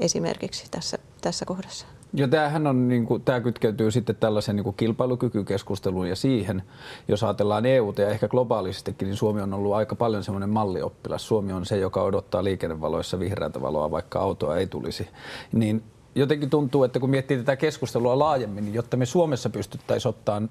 esimerkiksi 0.00 0.66
tässä, 0.70 0.98
tässä 1.20 1.44
kohdassa. 1.44 1.86
Ja 2.12 2.28
tämähän 2.28 2.66
on, 2.66 2.88
niin 2.88 3.06
kuin, 3.06 3.22
tämä 3.22 3.40
kytkeytyy 3.40 3.90
sitten 3.90 4.16
tällaisen 4.16 4.56
niin 4.56 4.64
kuin 4.64 4.76
kilpailukykykeskusteluun 4.76 6.08
ja 6.08 6.16
siihen, 6.16 6.62
jos 7.08 7.24
ajatellaan 7.24 7.66
EU 7.66 7.94
ja 7.98 8.08
ehkä 8.08 8.28
globaalisestikin, 8.28 9.06
niin 9.06 9.16
Suomi 9.16 9.40
on 9.40 9.54
ollut 9.54 9.74
aika 9.74 9.94
paljon 9.94 10.24
semmoinen 10.24 10.50
mallioppilas. 10.50 11.26
Suomi 11.26 11.52
on 11.52 11.66
se, 11.66 11.78
joka 11.78 12.02
odottaa 12.02 12.44
liikennevaloissa 12.44 13.18
vihreätä 13.18 13.62
valoa, 13.62 13.90
vaikka 13.90 14.18
autoa 14.20 14.56
ei 14.56 14.66
tulisi. 14.66 15.08
Niin 15.52 15.82
jotenkin 16.14 16.50
tuntuu, 16.50 16.84
että 16.84 17.00
kun 17.00 17.10
miettii 17.10 17.36
tätä 17.36 17.56
keskustelua 17.56 18.18
laajemmin, 18.18 18.64
niin 18.64 18.74
jotta 18.74 18.96
me 18.96 19.06
Suomessa 19.06 19.50
pystyttäisiin 19.50 20.10
ottamaan 20.10 20.50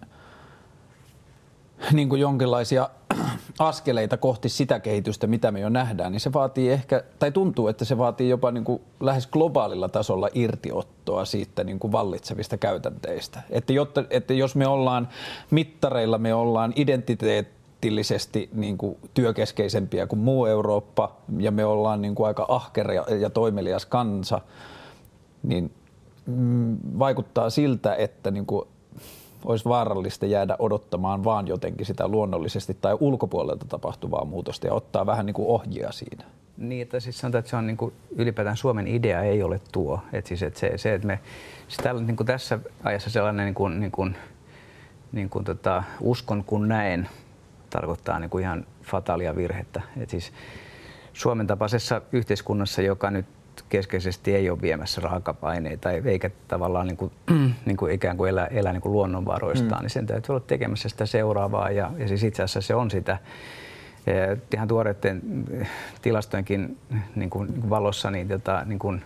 niin 1.92 2.10
kuin 2.10 2.22
jonkinlaisia 2.22 2.90
askeleita 3.60 4.18
kohti 4.18 4.50
sitä 4.50 4.80
kehitystä, 4.80 5.28
mitä 5.28 5.52
me 5.52 5.60
jo 5.60 5.70
nähdään, 5.70 6.12
niin 6.12 6.20
se 6.20 6.34
vaatii 6.34 6.72
ehkä, 6.72 7.04
tai 7.20 7.32
tuntuu, 7.32 7.68
että 7.68 7.86
se 7.86 7.98
vaatii 7.98 8.30
jopa 8.30 8.52
niin 8.52 8.64
kuin 8.64 8.82
lähes 9.00 9.28
globaalilla 9.28 9.90
tasolla 9.90 10.30
irtiottoa 10.34 11.26
siitä 11.26 11.64
niin 11.64 11.80
kuin 11.80 11.92
vallitsevista 11.92 12.58
käytänteistä. 12.58 13.42
Että, 13.50 13.74
jotta, 13.74 14.04
että 14.10 14.34
jos 14.34 14.56
me 14.56 14.68
ollaan 14.68 15.10
mittareilla, 15.52 16.18
me 16.18 16.34
ollaan 16.34 16.74
identiteettillisesti 16.76 18.50
niin 18.54 18.78
kuin 18.78 18.98
työkeskeisempiä 19.14 20.08
kuin 20.08 20.20
muu 20.20 20.46
Eurooppa 20.46 21.16
ja 21.38 21.52
me 21.52 21.66
ollaan 21.66 22.02
niin 22.02 22.16
kuin 22.16 22.28
aika 22.28 22.46
ahkera 22.50 22.94
ja 22.94 23.30
toimelias 23.30 23.86
kansa, 23.86 24.42
niin 25.44 25.72
mm, 26.26 26.78
vaikuttaa 27.00 27.50
siltä, 27.50 27.96
että 27.96 28.32
niin 28.32 28.46
kuin 28.46 28.68
olisi 29.46 29.66
vaarallista 29.66 30.26
jäädä 30.26 30.56
odottamaan 30.60 31.24
vaan 31.24 31.48
jotenkin 31.48 31.86
sitä 31.86 32.08
luonnollisesti 32.08 32.78
tai 32.82 32.98
ulkopuolelta 33.00 33.66
tapahtuvaa 33.70 34.26
muutosta 34.26 34.68
ja 34.68 34.74
ottaa 34.74 35.06
vähän 35.06 35.26
niin 35.26 35.34
kuin 35.34 35.48
ohjia 35.48 35.92
siinä. 35.92 36.26
Niin, 36.58 36.82
että 36.82 37.00
siis 37.00 37.20
sanotaan, 37.20 37.40
että 37.40 37.50
se 37.50 37.56
on 37.56 37.68
niin 37.68 37.78
kuin, 37.78 37.94
ylipäätään 38.16 38.58
Suomen 38.58 38.88
idea 38.88 39.22
ei 39.22 39.44
ole 39.44 39.62
tuo. 39.72 40.00
Että 40.14 40.28
siis, 40.28 40.44
että 40.44 40.60
se, 40.60 40.74
se, 40.76 40.94
että 40.94 41.08
me 41.08 41.20
siis 41.68 41.78
tällä, 41.78 42.02
niin 42.02 42.16
kuin 42.16 42.28
tässä 42.28 42.60
ajassa 42.84 43.10
sellainen 43.10 43.46
niin 43.46 43.56
kuin, 43.56 43.80
niin 43.80 43.92
kuin, 43.92 44.18
niin 45.12 45.30
kuin 45.30 45.46
tota, 45.46 45.84
uskon 46.02 46.44
kun 46.44 46.68
näen 46.68 47.10
tarkoittaa 47.70 48.20
niin 48.20 48.30
kuin 48.30 48.44
ihan 48.44 48.66
fataalia 48.84 49.36
virhettä. 49.36 49.82
Että 49.98 50.12
siis 50.12 50.32
Suomen 51.14 51.48
tapaisessa 51.48 52.02
yhteiskunnassa, 52.12 52.82
joka 52.82 53.12
nyt 53.12 53.26
keskeisesti 53.70 54.36
ei 54.36 54.50
ole 54.50 54.62
viemässä 54.62 55.02
raakapaineita 55.02 55.92
eikä 55.92 56.30
tavallaan 56.48 56.88
niin 56.88 56.98
kuin, 56.98 57.12
niin 57.66 57.78
kuin 57.78 57.92
ikään 57.92 58.18
kuin 58.18 58.30
elää, 58.30 58.48
elää 58.48 58.74
niin 58.74 58.82
kuin 58.82 58.94
luonnonvaroistaan, 58.94 59.82
mm. 59.82 59.84
niin 59.84 59.90
sen 59.90 60.06
täytyy 60.06 60.34
olla 60.34 60.44
tekemässä 60.48 60.90
sitä 60.90 61.06
seuraavaa. 61.06 61.72
Ja, 61.72 61.92
ja 61.98 62.08
siis 62.08 62.24
itse 62.24 62.44
asiassa 62.44 62.68
se 62.68 62.76
on 62.76 62.92
sitä 62.92 63.18
ihan 64.54 64.68
tuoreiden 64.68 65.22
tilastojenkin 66.02 66.78
niin 67.16 67.30
kuin 67.30 67.70
valossa, 67.70 68.12
niin, 68.12 68.28
tota, 68.28 68.64
niin 68.66 68.80
kuin, 68.80 69.04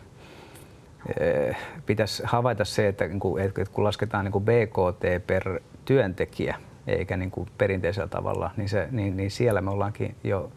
pitäisi 1.86 2.24
havaita 2.25 2.65
se, 2.65 2.88
että, 2.88 3.07
niin 3.07 3.19
kuin, 3.19 3.43
että 3.43 3.65
kun 3.74 3.83
lasketaan 3.83 4.25
niin 4.25 4.31
kuin 4.31 4.45
BKT 4.45 5.27
per 5.27 5.60
työntekijä, 5.86 6.55
eikä 6.88 7.17
niin 7.17 7.31
kuin 7.31 7.50
perinteisellä 7.57 8.07
tavalla, 8.07 8.51
niin, 8.57 8.69
se, 8.69 8.88
niin, 8.91 9.17
niin 9.17 9.31
siellä 9.31 9.62
me 9.62 9.72
ollaankin 9.72 10.15
jo 10.24 10.51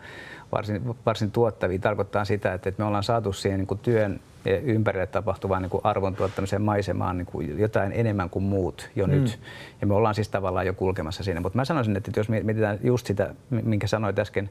varsin, 0.52 0.96
varsin 1.06 1.30
tuottavia. 1.30 1.78
Tarkoittaa 1.78 2.24
sitä, 2.24 2.54
että 2.54 2.72
me 2.78 2.84
ollaan 2.84 3.02
saatu 3.02 3.32
siihen 3.32 3.58
niin 3.58 3.66
kuin 3.66 3.80
työn 3.80 4.20
ympärille 4.64 5.06
tapahtuvaan 5.06 5.62
niin 5.62 5.80
arvon 5.84 6.16
tuottamiseen 6.16 6.62
maisemaan 6.62 7.18
niin 7.18 7.26
kuin 7.26 7.58
jotain 7.58 7.92
enemmän 7.92 8.30
kuin 8.30 8.42
muut 8.42 8.90
jo 8.96 9.06
mm. 9.06 9.12
nyt. 9.12 9.40
Ja 9.80 9.86
me 9.86 9.94
ollaan 9.94 10.14
siis 10.14 10.28
tavallaan 10.28 10.66
jo 10.66 10.74
kulkemassa 10.74 11.24
siinä. 11.24 11.40
Mutta 11.40 11.58
mä 11.58 11.64
sanoisin, 11.64 11.96
että 11.96 12.10
jos 12.16 12.28
mietitään 12.28 12.78
just 12.82 13.06
sitä, 13.06 13.34
minkä 13.50 13.86
sanoit 13.86 14.18
äsken, 14.18 14.50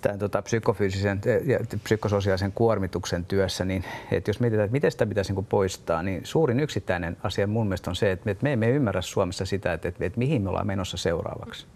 tämän 0.00 0.18
tota, 0.18 0.42
psykofyysisen 0.42 1.20
ja 1.44 1.58
psykososiaalisen 1.84 2.52
kuormituksen 2.52 3.24
työssä, 3.24 3.64
niin 3.64 3.84
että 4.12 4.30
jos 4.30 4.40
mietitään, 4.40 4.64
että 4.64 4.72
miten 4.72 4.90
sitä 4.90 5.06
pitäisi 5.06 5.32
niin 5.32 5.44
poistaa, 5.44 6.02
niin 6.02 6.20
suurin 6.24 6.60
yksittäinen 6.60 7.16
asia 7.22 7.46
mun 7.46 7.66
mielestä 7.66 7.90
on 7.90 7.96
se, 7.96 8.12
että 8.12 8.34
me 8.42 8.52
emme 8.52 8.70
ymmärrä 8.70 9.02
Suomessa 9.02 9.44
sitä, 9.44 9.72
että, 9.72 9.88
että, 9.88 10.04
että 10.04 10.18
mihin 10.18 10.42
me 10.42 10.48
ollaan 10.48 10.66
menossa 10.66 10.96
seuraavaksi. 10.96 11.66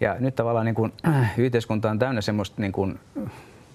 Ja 0.00 0.16
nyt 0.18 0.34
tavallaan 0.34 0.66
niin 0.66 0.74
kuin, 0.74 0.92
yhteiskunta 1.38 1.90
on 1.90 1.98
täynnä 1.98 2.20
semmoista 2.20 2.62
niin 2.62 2.72
kuin, 2.72 2.98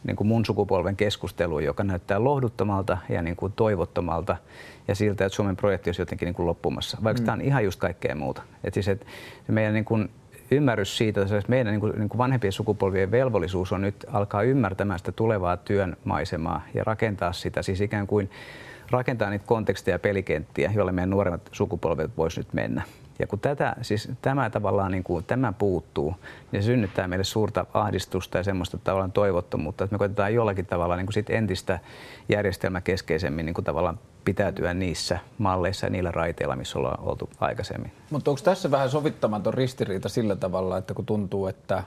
niin 0.03 0.15
kuin 0.15 0.27
mun 0.27 0.45
sukupolven 0.45 0.95
keskustelua, 0.95 1.61
joka 1.61 1.83
näyttää 1.83 2.23
lohduttomalta 2.23 2.97
ja 3.09 3.21
niin 3.21 3.35
kuin 3.35 3.53
toivottomalta 3.53 4.37
ja 4.87 4.95
siltä, 4.95 5.25
että 5.25 5.35
Suomen 5.35 5.57
projekti 5.57 5.89
olisi 5.89 6.01
jotenkin 6.01 6.25
niin 6.25 6.35
kuin 6.35 6.45
loppumassa, 6.45 6.97
vaikka 7.03 7.21
mm. 7.21 7.25
tämä 7.25 7.33
on 7.33 7.41
ihan 7.41 7.63
just 7.63 7.79
kaikkea 7.79 8.15
muuta. 8.15 8.41
Et 8.63 8.73
siis, 8.73 8.87
että 8.87 9.05
meidän 9.47 9.73
niin 9.73 9.85
kuin 9.85 10.09
ymmärrys 10.51 10.97
siitä, 10.97 11.21
että 11.21 11.43
meidän 11.47 11.71
niin 11.71 11.79
kuin, 11.79 11.93
niin 11.99 12.09
kuin 12.09 12.17
vanhempien 12.17 12.53
sukupolvien 12.53 13.11
velvollisuus 13.11 13.71
on 13.71 13.81
nyt 13.81 14.05
alkaa 14.11 14.43
ymmärtämään 14.43 14.99
sitä 14.99 15.11
tulevaa 15.11 15.57
työn 15.57 15.97
maisemaa 16.03 16.61
ja 16.73 16.83
rakentaa 16.83 17.33
sitä, 17.33 17.61
siis 17.61 17.81
ikään 17.81 18.07
kuin 18.07 18.29
rakentaa 18.91 19.29
niitä 19.29 19.45
konteksteja 19.45 19.95
ja 19.95 19.99
pelikenttiä, 19.99 20.71
joille 20.75 20.91
meidän 20.91 21.09
nuoremmat 21.09 21.49
sukupolvet 21.51 22.17
voisivat 22.17 22.47
nyt 22.47 22.53
mennä. 22.53 22.81
Ja 23.21 23.27
kun 23.27 23.39
tätä, 23.39 23.75
siis 23.81 24.09
tämä 24.21 24.49
tavallaan 24.49 24.91
niin 24.91 25.03
kuin, 25.03 25.25
tämä 25.25 25.53
puuttuu, 25.53 26.15
niin 26.51 26.63
se 26.63 26.65
synnyttää 26.65 27.07
meille 27.07 27.23
suurta 27.23 27.65
ahdistusta 27.73 28.37
ja 28.37 28.43
semmoista 28.43 28.77
tavallaan 28.77 29.11
toivottomuutta, 29.11 29.83
että 29.83 29.93
me 29.93 29.97
koitetaan 29.97 30.33
jollakin 30.33 30.65
tavalla 30.65 30.95
niin 30.95 31.05
kuin 31.05 31.13
sit 31.13 31.29
entistä 31.29 31.79
järjestelmäkeskeisemmin 32.29 33.45
niin 33.45 33.53
kuin 33.53 33.65
tavallaan 33.65 33.99
pitäytyä 34.25 34.73
niissä 34.73 35.19
malleissa 35.37 35.85
ja 35.85 35.89
niillä 35.89 36.11
raiteilla, 36.11 36.55
missä 36.55 36.79
ollaan 36.79 37.03
oltu 37.03 37.29
aikaisemmin. 37.39 37.91
Mutta 38.09 38.31
onko 38.31 38.41
tässä 38.43 38.71
vähän 38.71 38.89
sovittamaton 38.89 39.53
ristiriita 39.53 40.09
sillä 40.09 40.35
tavalla, 40.35 40.77
että 40.77 40.93
kun 40.93 41.05
tuntuu, 41.05 41.47
että 41.47 41.83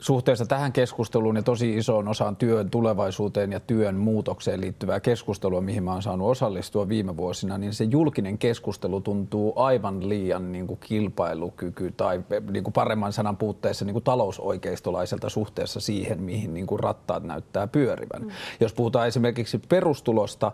suhteessa 0.00 0.46
tähän 0.46 0.72
keskusteluun 0.72 1.36
ja 1.36 1.42
tosi 1.42 1.76
isoon 1.76 2.08
osaan 2.08 2.36
työn 2.36 2.70
tulevaisuuteen 2.70 3.52
ja 3.52 3.60
työn 3.60 3.96
muutokseen 3.96 4.60
liittyvää 4.60 5.00
keskustelua, 5.00 5.60
mihin 5.60 5.84
mä 5.84 5.92
oon 5.92 6.02
saanut 6.02 6.30
osallistua 6.30 6.88
viime 6.88 7.16
vuosina, 7.16 7.58
niin 7.58 7.72
se 7.72 7.84
julkinen 7.84 8.38
keskustelu 8.38 9.00
tuntuu 9.00 9.52
aivan 9.56 10.08
liian 10.08 10.52
niin 10.52 10.66
kuin 10.66 10.80
kilpailukyky 10.80 11.92
tai 11.96 12.22
niin 12.50 12.64
kuin 12.64 12.72
paremman 12.72 13.12
sanan 13.12 13.36
puutteessa 13.36 13.84
niin 13.84 13.94
kuin 13.94 14.04
talousoikeistolaiselta 14.04 15.28
suhteessa 15.28 15.80
siihen, 15.80 16.22
mihin 16.22 16.54
niin 16.54 16.66
kuin 16.66 16.80
rattaat 16.80 17.22
näyttää 17.22 17.66
pyörivän. 17.66 18.22
Mm. 18.22 18.30
Jos 18.60 18.72
puhutaan 18.72 19.08
esimerkiksi 19.08 19.60
perustulosta, 19.68 20.52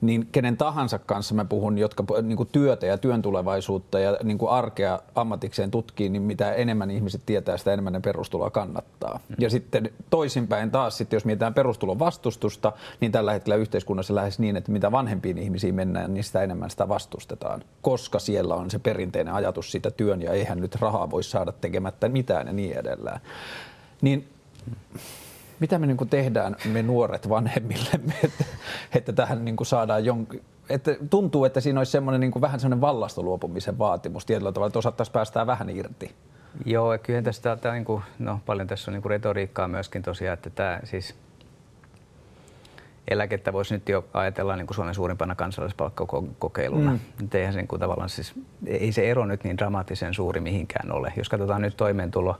niin 0.00 0.28
kenen 0.32 0.56
tahansa 0.56 0.98
kanssa 0.98 1.34
mä 1.34 1.44
puhun, 1.44 1.78
jotka 1.78 2.04
niin 2.22 2.36
kuin 2.36 2.48
työtä 2.52 2.86
ja 2.86 2.98
työn 2.98 3.22
tulevaisuutta 3.22 3.98
ja 3.98 4.16
niin 4.22 4.38
kuin 4.38 4.50
arkea 4.50 4.98
ammatikseen 5.14 5.70
tutkii, 5.70 6.08
niin 6.08 6.22
mitä 6.22 6.52
enemmän 6.52 6.90
ihmiset 6.90 7.22
tietää, 7.26 7.56
sitä 7.56 7.72
enemmän 7.72 7.92
ne 7.92 8.00
perustuloa 8.00 8.50
kannattaa. 8.50 9.20
Mm. 9.28 9.36
Ja 9.38 9.50
sitten 9.50 9.90
toisinpäin 10.10 10.70
taas, 10.70 10.98
sitten 10.98 11.16
jos 11.16 11.24
mietitään 11.24 11.54
perustulon 11.54 11.98
vastustusta, 11.98 12.72
niin 13.00 13.12
tällä 13.12 13.32
hetkellä 13.32 13.56
yhteiskunnassa 13.56 14.14
lähes 14.14 14.38
niin, 14.38 14.56
että 14.56 14.72
mitä 14.72 14.92
vanhempiin 14.92 15.38
ihmisiin 15.38 15.74
mennään, 15.74 16.14
niin 16.14 16.24
sitä 16.24 16.42
enemmän 16.42 16.70
sitä 16.70 16.88
vastustetaan, 16.88 17.62
koska 17.82 18.18
siellä 18.18 18.54
on 18.54 18.70
se 18.70 18.78
perinteinen 18.78 19.34
ajatus 19.34 19.72
siitä 19.72 19.90
työn 19.90 20.22
ja 20.22 20.32
eihän 20.32 20.60
nyt 20.60 20.74
rahaa 20.74 21.10
voi 21.10 21.22
saada 21.22 21.52
tekemättä 21.52 22.08
mitään 22.08 22.46
ja 22.46 22.52
niin 22.52 22.76
edelleen. 22.76 23.20
Niin 24.02 24.28
mitä 25.60 25.78
me 25.78 25.86
niin 25.86 25.96
kuin 25.96 26.10
tehdään 26.10 26.56
me 26.72 26.82
nuoret 26.82 27.28
vanhemmillemme, 27.28 28.14
että, 28.24 28.44
että 28.94 29.12
tähän 29.12 29.44
niin 29.44 29.56
kuin 29.56 29.66
saadaan 29.66 30.04
jonkin, 30.04 30.42
että 30.68 30.96
tuntuu, 31.10 31.44
että 31.44 31.60
siinä 31.60 31.80
olisi 31.80 31.92
semmoinen 31.92 32.20
niin 32.20 32.30
kuin 32.30 32.42
vähän 32.42 32.60
semmoinen 32.60 32.80
vallasta 32.80 33.22
luopumisen 33.22 33.78
vaatimus 33.78 34.26
tietyllä 34.26 34.52
tavalla, 34.52 34.68
että 34.68 34.78
osattaisiin 34.78 35.12
päästää 35.12 35.46
vähän 35.46 35.70
irti. 35.70 36.14
Joo, 36.64 36.92
ja 36.92 36.98
kyllä 36.98 37.22
tästä 37.22 37.56
tämä, 37.56 37.74
niin 37.74 37.84
kuin, 37.84 38.02
no, 38.18 38.40
paljon 38.46 38.66
tässä 38.66 38.90
on 38.90 38.92
niin 38.92 39.02
kuin 39.02 39.10
retoriikkaa 39.10 39.68
myöskin 39.68 40.02
tosiaan, 40.02 40.34
että 40.34 40.50
tämä 40.50 40.80
siis 40.84 41.14
eläkettä 43.08 43.52
voisi 43.52 43.74
nyt 43.74 43.88
jo 43.88 44.04
ajatella 44.14 44.56
niin 44.56 44.66
kuin 44.66 44.74
Suomen 44.74 44.94
suurimpana 44.94 45.34
kansallispalkkakokeiluna. 45.34 46.90
Mm. 46.90 47.28
Eihän 47.34 47.52
se, 47.52 47.58
niin 47.58 47.68
kuin, 47.68 47.80
tavallaan 47.80 48.08
siis, 48.08 48.34
ei 48.66 48.92
se 48.92 49.10
ero 49.10 49.26
nyt 49.26 49.44
niin 49.44 49.58
dramaattisen 49.58 50.14
suuri 50.14 50.40
mihinkään 50.40 50.92
ole. 50.92 51.12
Jos 51.16 51.28
katsotaan 51.28 51.62
nyt 51.62 51.76
toimeentulo, 51.76 52.38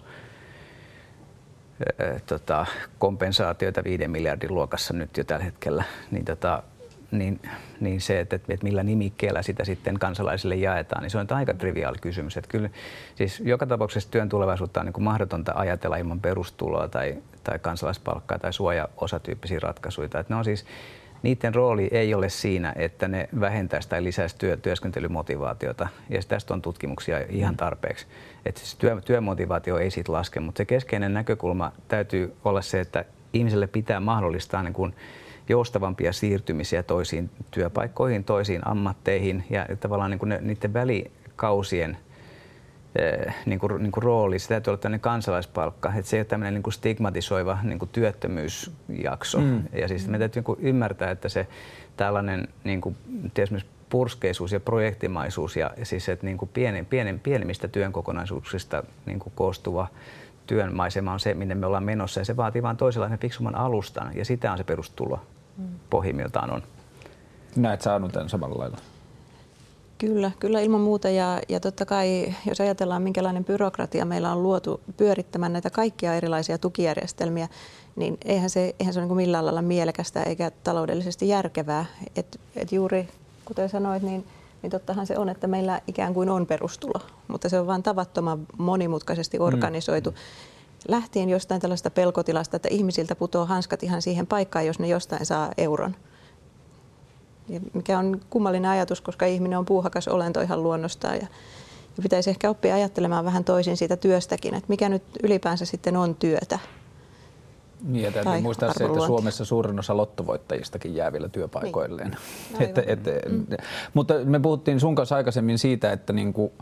tota, 2.26 2.66
kompensaatioita 2.98 3.84
5 3.84 4.08
miljardin 4.08 4.54
luokassa 4.54 4.94
nyt 4.94 5.16
jo 5.16 5.24
tällä 5.24 5.44
hetkellä, 5.44 5.84
niin, 6.10 6.24
tota, 6.24 6.62
niin, 7.10 7.40
niin 7.80 8.00
se, 8.00 8.20
että, 8.20 8.36
että 8.36 8.56
millä 8.62 8.82
nimikkeellä 8.82 9.42
sitä 9.42 9.64
sitten 9.64 9.98
kansalaisille 9.98 10.54
jaetaan, 10.54 11.02
niin 11.02 11.10
se 11.10 11.18
on 11.18 11.26
aika 11.30 11.54
triviaali 11.54 11.98
kysymys. 12.00 12.36
Että 12.36 12.50
kyllä, 12.50 12.70
siis 13.14 13.40
joka 13.40 13.66
tapauksessa 13.66 14.10
työn 14.10 14.28
tulevaisuutta 14.28 14.80
on 14.80 14.86
niin 14.86 14.92
kuin 14.92 15.04
mahdotonta 15.04 15.52
ajatella 15.56 15.96
ilman 15.96 16.20
perustuloa 16.20 16.88
tai, 16.88 17.16
tai 17.44 17.58
kansalaispalkkaa 17.58 18.38
tai 18.38 18.52
suojaosatyyppisiä 18.52 19.58
ratkaisuja. 19.62 20.04
Että 20.04 20.24
ne 20.28 20.34
on 20.34 20.44
siis 20.44 20.66
niiden 21.22 21.54
rooli 21.54 21.88
ei 21.90 22.14
ole 22.14 22.28
siinä, 22.28 22.72
että 22.76 23.08
ne 23.08 23.28
vähentäisi 23.40 23.88
tai 23.88 24.04
lisäisi 24.04 24.36
työ, 24.38 24.56
työskentelymotivaatiota. 24.56 25.88
Ja 26.10 26.20
tästä 26.28 26.54
on 26.54 26.62
tutkimuksia 26.62 27.18
ihan 27.28 27.54
mm. 27.54 27.56
tarpeeksi. 27.56 28.06
Että 28.46 28.60
siis 28.60 28.76
työ, 28.76 29.00
työmotivaatio 29.04 29.78
ei 29.78 29.90
siitä 29.90 30.12
laske, 30.12 30.40
mutta 30.40 30.58
se 30.58 30.64
keskeinen 30.64 31.14
näkökulma 31.14 31.72
täytyy 31.88 32.36
olla 32.44 32.62
se, 32.62 32.80
että 32.80 33.04
ihmiselle 33.32 33.66
pitää 33.66 34.00
mahdollistaa 34.00 34.62
niin 34.62 34.74
kuin 34.74 34.94
joustavampia 35.48 36.12
siirtymisiä 36.12 36.82
toisiin 36.82 37.30
työpaikkoihin, 37.50 38.24
toisiin 38.24 38.68
ammatteihin 38.68 39.44
ja 39.50 39.66
tavallaan 39.80 40.10
niin 40.10 40.18
kuin 40.18 40.28
ne, 40.28 40.38
niiden 40.42 40.72
välikausien– 40.72 41.96
niin 43.46 43.58
kuin, 43.58 43.82
niin 43.82 43.92
kuin 43.92 44.02
rooli, 44.02 44.38
se 44.38 44.48
täytyy 44.48 44.70
olla 44.70 44.80
tämmöinen 44.80 45.00
kansalaispalkka, 45.00 45.92
että 45.96 46.10
se 46.10 46.16
ei 46.16 46.20
ole 46.20 46.24
tämmöinen 46.24 46.54
niin 46.54 46.62
kuin 46.62 46.74
stigmatisoiva 46.74 47.58
niin 47.62 47.78
kuin 47.78 47.88
työttömyysjakso. 47.92 49.40
Mm. 49.40 49.62
Ja 49.72 49.88
siis 49.88 50.08
me 50.08 50.18
täytyy 50.18 50.40
niin 50.40 50.44
kuin 50.44 50.58
ymmärtää, 50.62 51.10
että 51.10 51.28
se 51.28 51.46
tällainen 51.96 52.48
niin 52.64 52.80
kuin, 52.80 52.96
esimerkiksi 53.38 53.72
purskeisuus 53.88 54.52
ja 54.52 54.60
projektimaisuus 54.60 55.56
ja 55.56 55.70
siis 55.82 56.08
että 56.08 56.26
niin 56.26 56.38
kuin 56.38 56.50
pienen, 56.54 56.86
pienen, 56.86 57.20
pienemmistä 57.20 57.68
työn 57.68 57.92
kokonaisuuksista 57.92 58.82
niin 59.06 59.18
kuin 59.18 59.32
koostuva 59.36 59.88
työn 60.46 60.74
maisema 60.74 61.12
on 61.12 61.20
se, 61.20 61.34
minne 61.34 61.54
me 61.54 61.66
ollaan 61.66 61.84
menossa 61.84 62.20
ja 62.20 62.24
se 62.24 62.36
vaatii 62.36 62.62
vain 62.62 62.76
toisenlaisen 62.76 63.18
fiksumman 63.18 63.54
alustan 63.54 64.10
ja 64.14 64.24
sitä 64.24 64.52
on 64.52 64.58
se 64.58 64.64
perustulo 64.64 65.20
mm. 65.56 65.64
pohjimmiltaan 65.90 66.50
on. 66.50 66.62
Näet 67.56 67.80
saanut 67.80 68.12
tämän 68.12 68.28
samalla 68.28 68.58
lailla? 68.58 68.78
Kyllä, 69.98 70.30
kyllä 70.40 70.60
ilman 70.60 70.80
muuta 70.80 71.08
ja, 71.08 71.40
ja 71.48 71.60
totta 71.60 71.86
kai 71.86 72.34
jos 72.46 72.60
ajatellaan 72.60 73.02
minkälainen 73.02 73.44
byrokratia 73.44 74.04
meillä 74.04 74.32
on 74.32 74.42
luotu 74.42 74.80
pyörittämään 74.96 75.52
näitä 75.52 75.70
kaikkia 75.70 76.14
erilaisia 76.14 76.58
tukijärjestelmiä, 76.58 77.48
niin 77.96 78.18
eihän 78.24 78.50
se, 78.50 78.74
eihän 78.80 78.94
se 78.94 79.00
ole 79.00 79.06
niin 79.06 79.16
millään 79.16 79.44
lailla 79.44 79.62
mielekästä 79.62 80.22
eikä 80.22 80.50
taloudellisesti 80.64 81.28
järkevää. 81.28 81.84
Et, 82.16 82.40
et 82.56 82.72
juuri 82.72 83.08
kuten 83.44 83.68
sanoit, 83.68 84.02
niin, 84.02 84.26
niin 84.62 84.70
tottahan 84.70 85.06
se 85.06 85.18
on, 85.18 85.28
että 85.28 85.46
meillä 85.46 85.80
ikään 85.86 86.14
kuin 86.14 86.30
on 86.30 86.46
perustulo, 86.46 87.00
mutta 87.28 87.48
se 87.48 87.60
on 87.60 87.66
vain 87.66 87.82
tavattoman 87.82 88.46
monimutkaisesti 88.58 89.38
mm. 89.38 89.44
organisoitu. 89.44 90.10
Mm. 90.10 90.16
Lähtien 90.88 91.28
jostain 91.28 91.60
tällaista 91.60 91.90
pelkotilasta, 91.90 92.56
että 92.56 92.68
ihmisiltä 92.68 93.14
putoaa 93.14 93.46
hanskat 93.46 93.82
ihan 93.82 94.02
siihen 94.02 94.26
paikkaan, 94.26 94.66
jos 94.66 94.78
ne 94.78 94.88
jostain 94.88 95.26
saa 95.26 95.50
euron– 95.56 95.96
mikä 97.72 97.98
on 97.98 98.20
kummallinen 98.30 98.70
ajatus, 98.70 99.00
koska 99.00 99.26
ihminen 99.26 99.58
on 99.58 99.66
puuhakas 99.66 100.08
olento 100.08 100.40
ihan 100.40 100.62
luonnostaan 100.62 101.14
ja, 101.14 101.26
ja 101.96 102.02
pitäisi 102.02 102.30
ehkä 102.30 102.50
oppia 102.50 102.74
ajattelemaan 102.74 103.24
vähän 103.24 103.44
toisin 103.44 103.76
siitä 103.76 103.96
työstäkin, 103.96 104.54
että 104.54 104.68
mikä 104.68 104.88
nyt 104.88 105.02
ylipäänsä 105.22 105.64
sitten 105.64 105.96
on 105.96 106.14
työtä. 106.14 106.58
Niin, 107.82 108.04
ja 108.04 108.12
täytyy 108.12 108.40
muistaa 108.40 108.72
se, 108.72 108.84
että 108.84 109.06
Suomessa 109.06 109.44
suurin 109.44 109.78
osa 109.78 109.96
lottovoittajistakin 109.96 110.94
jää 110.94 111.12
vielä 111.12 111.28
työpaikoilleen. 111.28 112.16
Niin. 112.52 112.62
että, 112.62 112.82
että, 112.86 113.10
mm. 113.28 113.46
Mutta 113.94 114.14
me 114.24 114.40
puhuttiin 114.40 114.80
sun 114.80 114.94
kanssa 114.94 115.16
aikaisemmin 115.16 115.58
siitä, 115.58 115.92
että, 115.92 116.12
niin 116.12 116.32
kuin, 116.32 116.52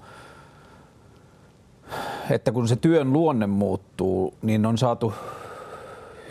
että 2.31 2.53
kun 2.53 2.69
se 2.69 2.77
työn 2.77 3.13
luonne 3.13 3.47
muuttuu, 3.47 4.35
niin 4.43 4.67
on 4.67 4.79
saatu 4.79 5.13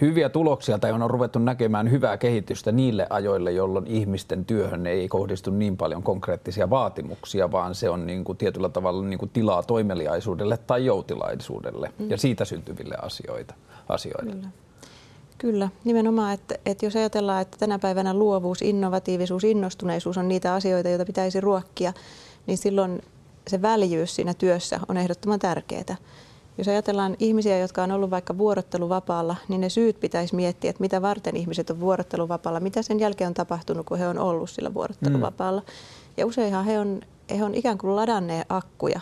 hyviä 0.01 0.29
tuloksia 0.29 0.79
tai 0.79 0.91
on 0.91 1.09
ruvettu 1.09 1.39
näkemään 1.39 1.91
hyvää 1.91 2.17
kehitystä 2.17 2.71
niille 2.71 3.07
ajoille, 3.09 3.51
jolloin 3.51 3.87
ihmisten 3.87 4.45
työhön 4.45 4.87
ei 4.87 5.07
kohdistu 5.07 5.51
niin 5.51 5.77
paljon 5.77 6.03
konkreettisia 6.03 6.69
vaatimuksia, 6.69 7.51
vaan 7.51 7.75
se 7.75 7.89
on 7.89 8.05
niin 8.05 8.23
kuin 8.23 8.37
tietyllä 8.37 8.69
tavalla 8.69 9.03
niin 9.03 9.19
kuin 9.19 9.29
tilaa 9.29 9.63
toimeliaisuudelle 9.63 10.57
tai 10.57 10.85
joutilaisuudelle 10.85 11.91
mm. 11.99 12.09
ja 12.09 12.17
siitä 12.17 12.45
syntyville 12.45 12.95
asioita, 13.01 13.53
asioille. 13.89 14.31
Kyllä. 14.31 14.47
Kyllä, 15.37 15.69
nimenomaan, 15.83 16.33
että, 16.33 16.55
että 16.65 16.85
jos 16.85 16.95
ajatellaan, 16.95 17.41
että 17.41 17.57
tänä 17.57 17.79
päivänä 17.79 18.13
luovuus, 18.13 18.61
innovatiivisuus, 18.61 19.43
innostuneisuus 19.43 20.17
on 20.17 20.27
niitä 20.27 20.53
asioita, 20.53 20.89
joita 20.89 21.05
pitäisi 21.05 21.41
ruokkia, 21.41 21.93
niin 22.47 22.57
silloin 22.57 23.01
se 23.47 23.61
väljyys 23.61 24.15
siinä 24.15 24.33
työssä 24.33 24.79
on 24.87 24.97
ehdottoman 24.97 25.39
tärkeää. 25.39 25.95
Jos 26.57 26.67
ajatellaan 26.67 27.15
ihmisiä, 27.19 27.57
jotka 27.57 27.83
on 27.83 27.91
ollut 27.91 28.09
vaikka 28.09 28.37
vuorotteluvapaalla, 28.37 29.35
niin 29.47 29.61
ne 29.61 29.69
syyt 29.69 29.99
pitäisi 29.99 30.35
miettiä, 30.35 30.69
että 30.69 30.81
mitä 30.81 31.01
varten 31.01 31.35
ihmiset 31.35 31.69
on 31.69 31.79
vuorotteluvapaalla, 31.79 32.59
mitä 32.59 32.81
sen 32.81 32.99
jälkeen 32.99 33.27
on 33.27 33.33
tapahtunut, 33.33 33.85
kun 33.85 33.97
he 33.97 34.07
on 34.07 34.19
ollut 34.19 34.49
sillä 34.49 34.73
vuorotteluvapaalla. 34.73 35.61
Mm. 35.61 35.67
Ja 36.17 36.25
useinhan 36.25 36.65
he 36.65 36.79
on, 36.79 37.01
he 37.37 37.43
on 37.43 37.55
ikään 37.55 37.77
kuin 37.77 37.95
ladanneet 37.95 38.45
akkuja. 38.49 38.99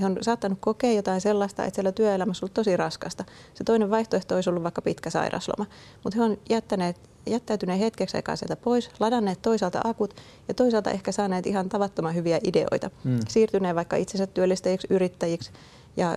He 0.00 0.06
on 0.06 0.16
saattanut 0.20 0.58
kokea 0.60 0.92
jotain 0.92 1.20
sellaista, 1.20 1.64
että 1.64 1.74
siellä 1.74 1.92
työelämässä 1.92 2.44
on 2.44 2.46
ollut 2.46 2.54
tosi 2.54 2.76
raskasta. 2.76 3.24
Se 3.54 3.64
toinen 3.64 3.90
vaihtoehto 3.90 4.34
olisi 4.34 4.50
ollut 4.50 4.62
vaikka 4.62 4.82
pitkä 4.82 5.10
sairasloma. 5.10 5.66
Mutta 6.04 6.18
he 6.18 6.24
on 6.24 6.38
jättäneet, 6.50 6.96
jättäytyneet 7.26 7.80
hetkeksi 7.80 8.16
aikaa 8.16 8.36
sieltä 8.36 8.56
pois, 8.56 8.90
ladanneet 9.00 9.42
toisaalta 9.42 9.80
akut 9.84 10.14
ja 10.48 10.54
toisaalta 10.54 10.90
ehkä 10.90 11.12
saaneet 11.12 11.46
ihan 11.46 11.68
tavattoman 11.68 12.14
hyviä 12.14 12.40
ideoita. 12.44 12.90
Mm. 13.04 13.20
Siirtyneet 13.28 13.76
vaikka 13.76 13.96
itsensä 13.96 14.26
työllistäjiksi, 14.26 14.86
yrittäjiksi 14.90 15.50
ja 15.96 16.16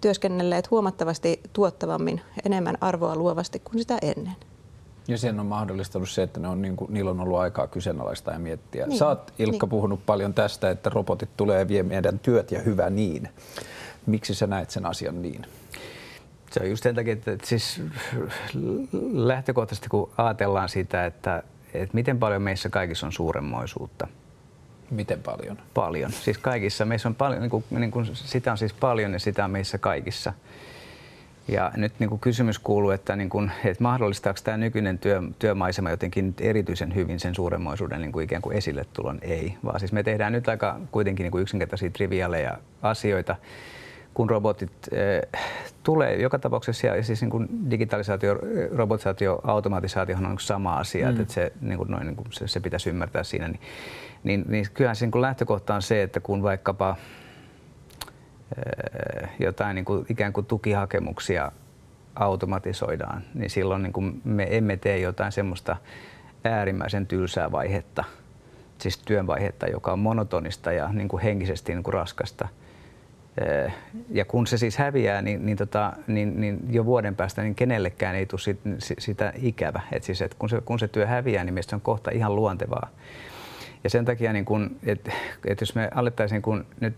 työskennelleet 0.00 0.70
huomattavasti 0.70 1.40
tuottavammin, 1.52 2.20
enemmän 2.44 2.78
arvoa 2.80 3.16
luovasti 3.16 3.58
kuin 3.58 3.78
sitä 3.78 3.98
ennen. 4.02 4.36
Ja 5.08 5.18
sen 5.18 5.40
on 5.40 5.46
mahdollistanut 5.46 6.10
se, 6.10 6.22
että 6.22 6.40
ne 6.40 6.48
on, 6.48 6.62
niin 6.62 6.76
kuin, 6.76 6.94
niillä 6.94 7.10
on 7.10 7.20
ollut 7.20 7.38
aikaa 7.38 7.66
kyseenalaista 7.66 8.32
ja 8.32 8.38
miettiä. 8.38 8.86
Niin, 8.86 8.98
Sä 8.98 9.08
oot 9.08 9.32
Ilkka 9.38 9.66
niin. 9.66 9.70
puhunut 9.70 10.06
paljon 10.06 10.34
tästä, 10.34 10.70
että 10.70 10.90
robotit 10.90 11.36
tulee 11.36 11.58
ja 11.58 11.68
vie 11.68 11.82
meidän 11.82 12.18
työt 12.18 12.50
ja 12.50 12.60
hyvä 12.60 12.90
niin. 12.90 13.28
Miksi 14.06 14.34
sä 14.34 14.46
näet 14.46 14.70
sen 14.70 14.86
asian 14.86 15.22
niin? 15.22 15.46
Se 16.50 16.60
on 16.62 16.70
just 16.70 16.82
sen 16.82 16.94
takia, 16.94 17.12
että 17.12 17.36
siis 17.44 17.82
lähtökohtaisesti 19.12 19.88
kun 19.88 20.10
ajatellaan 20.18 20.68
sitä, 20.68 21.06
että, 21.06 21.42
että 21.74 21.94
miten 21.94 22.18
paljon 22.18 22.42
meissä 22.42 22.68
kaikissa 22.68 23.06
on 23.06 23.12
suuremmoisuutta– 23.12 24.08
Miten 24.92 25.22
paljon? 25.22 25.58
Paljon. 25.74 26.12
Siis 26.12 26.38
kaikissa. 26.38 26.84
Meissä 26.84 27.08
on 27.08 27.14
paljon, 27.14 27.40
niin 27.40 27.50
kuin, 27.50 27.64
niin 27.70 27.90
kuin, 27.90 28.06
sitä 28.12 28.50
on 28.50 28.58
siis 28.58 28.72
paljon 28.72 29.12
ja 29.12 29.18
sitä 29.18 29.44
on 29.44 29.50
meissä 29.50 29.78
kaikissa. 29.78 30.32
Ja 31.48 31.72
nyt 31.76 31.92
niin 31.98 32.08
kuin 32.08 32.20
kysymys 32.20 32.58
kuuluu, 32.58 32.90
että, 32.90 33.16
niin 33.16 33.30
kuin, 33.30 33.50
että 33.64 33.82
mahdollistaako 33.82 34.40
tämä 34.44 34.56
nykyinen 34.56 34.98
työ, 34.98 35.22
työmaisema 35.38 35.90
jotenkin 35.90 36.34
erityisen 36.40 36.94
hyvin 36.94 37.20
sen 37.20 37.34
suuremmoisuuden 37.34 38.00
niin 38.00 38.12
kuin 38.12 38.24
ikään 38.24 38.42
kuin 38.42 38.56
esille 38.56 38.86
tulon? 38.92 39.18
Ei, 39.22 39.56
vaan 39.64 39.80
siis 39.80 39.92
me 39.92 40.02
tehdään 40.02 40.32
nyt 40.32 40.48
aika 40.48 40.80
kuitenkin 40.90 41.24
niin 41.24 41.32
kuin 41.32 41.42
yksinkertaisia 41.42 41.90
triviaaleja 41.90 42.58
asioita, 42.82 43.36
kun 44.14 44.30
robotit 44.30 44.70
äh, 44.92 45.42
tulee 45.82 46.16
joka 46.16 46.38
tapauksessa, 46.38 46.86
ja 46.86 47.02
siis 47.02 47.20
niin 47.20 47.30
kuin 47.30 47.70
digitalisaatio, 47.70 48.38
robotisaatio, 48.74 49.40
automatisaatio 49.44 50.16
on 50.16 50.38
sama 50.38 50.76
asia, 50.76 51.12
mm. 51.12 51.20
että 51.20 51.34
se, 51.34 51.52
niin 51.60 51.78
kuin 51.78 51.90
noin, 51.90 52.06
niin 52.06 52.16
kuin 52.16 52.32
se, 52.32 52.48
se 52.48 52.60
pitäisi 52.60 52.90
ymmärtää 52.90 53.24
siinä. 53.24 53.48
Niin, 53.48 53.60
niin, 54.22 54.44
niin 54.48 54.66
kyllähän 54.74 54.96
se 54.96 55.06
niin 55.06 55.22
lähtökohta 55.22 55.74
on 55.74 55.82
se, 55.82 56.02
että 56.02 56.20
kun 56.20 56.42
vaikkapa 56.42 56.96
eh, 58.56 59.28
jotain 59.38 59.74
niin 59.74 59.84
kuin, 59.84 60.06
ikään 60.08 60.32
kuin 60.32 60.46
tukihakemuksia 60.46 61.52
automatisoidaan, 62.14 63.22
niin 63.34 63.50
silloin 63.50 63.82
niin 63.82 63.92
kuin 63.92 64.20
me 64.24 64.56
emme 64.56 64.76
tee 64.76 64.98
jotain 64.98 65.32
semmoista 65.32 65.76
äärimmäisen 66.44 67.06
tylsää 67.06 67.52
vaihetta, 67.52 68.04
siis 68.78 68.98
työnvaihetta, 68.98 69.66
joka 69.66 69.92
on 69.92 69.98
monotonista 69.98 70.72
ja 70.72 70.92
niin 70.92 71.08
kuin 71.08 71.22
henkisesti 71.22 71.74
niin 71.74 71.82
kuin 71.82 71.94
raskasta. 71.94 72.48
Ja 74.10 74.24
kun 74.24 74.46
se 74.46 74.58
siis 74.58 74.76
häviää, 74.76 75.22
niin, 75.22 75.46
niin, 75.46 75.56
tota, 75.56 75.92
niin, 76.06 76.40
niin 76.40 76.60
jo 76.70 76.84
vuoden 76.84 77.16
päästä 77.16 77.42
niin 77.42 77.54
kenellekään 77.54 78.14
ei 78.14 78.26
tule 78.26 78.40
sit, 78.40 78.60
sitä 78.78 79.32
ikävä. 79.36 79.80
Et 79.92 80.02
siis, 80.02 80.22
et 80.22 80.34
kun, 80.34 80.48
se, 80.48 80.60
kun 80.60 80.78
se 80.78 80.88
työ 80.88 81.06
häviää, 81.06 81.44
niin 81.44 81.62
se 81.62 81.74
on 81.74 81.80
kohta 81.80 82.10
ihan 82.10 82.36
luontevaa. 82.36 82.88
Ja 83.84 83.90
sen 83.90 84.04
takia, 84.04 84.32
niin 84.32 84.44
kun, 84.44 84.76
et, 84.86 85.60
jos 85.60 85.74
me 85.74 85.88
alettaisiin 85.94 86.42
kun 86.42 86.66
nyt 86.80 86.94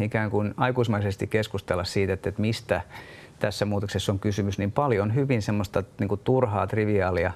ikään 0.00 0.30
kuin 0.30 0.54
aikuismaisesti 0.56 1.26
keskustella 1.26 1.84
siitä, 1.84 2.12
että, 2.12 2.28
että 2.28 2.40
mistä 2.40 2.80
tässä 3.38 3.64
muutoksessa 3.64 4.12
on 4.12 4.18
kysymys, 4.18 4.58
niin 4.58 4.72
paljon 4.72 5.14
hyvin 5.14 5.42
semmoista 5.42 5.82
niin 6.00 6.08
kuin 6.08 6.20
turhaa, 6.24 6.66
triviaalia 6.66 7.32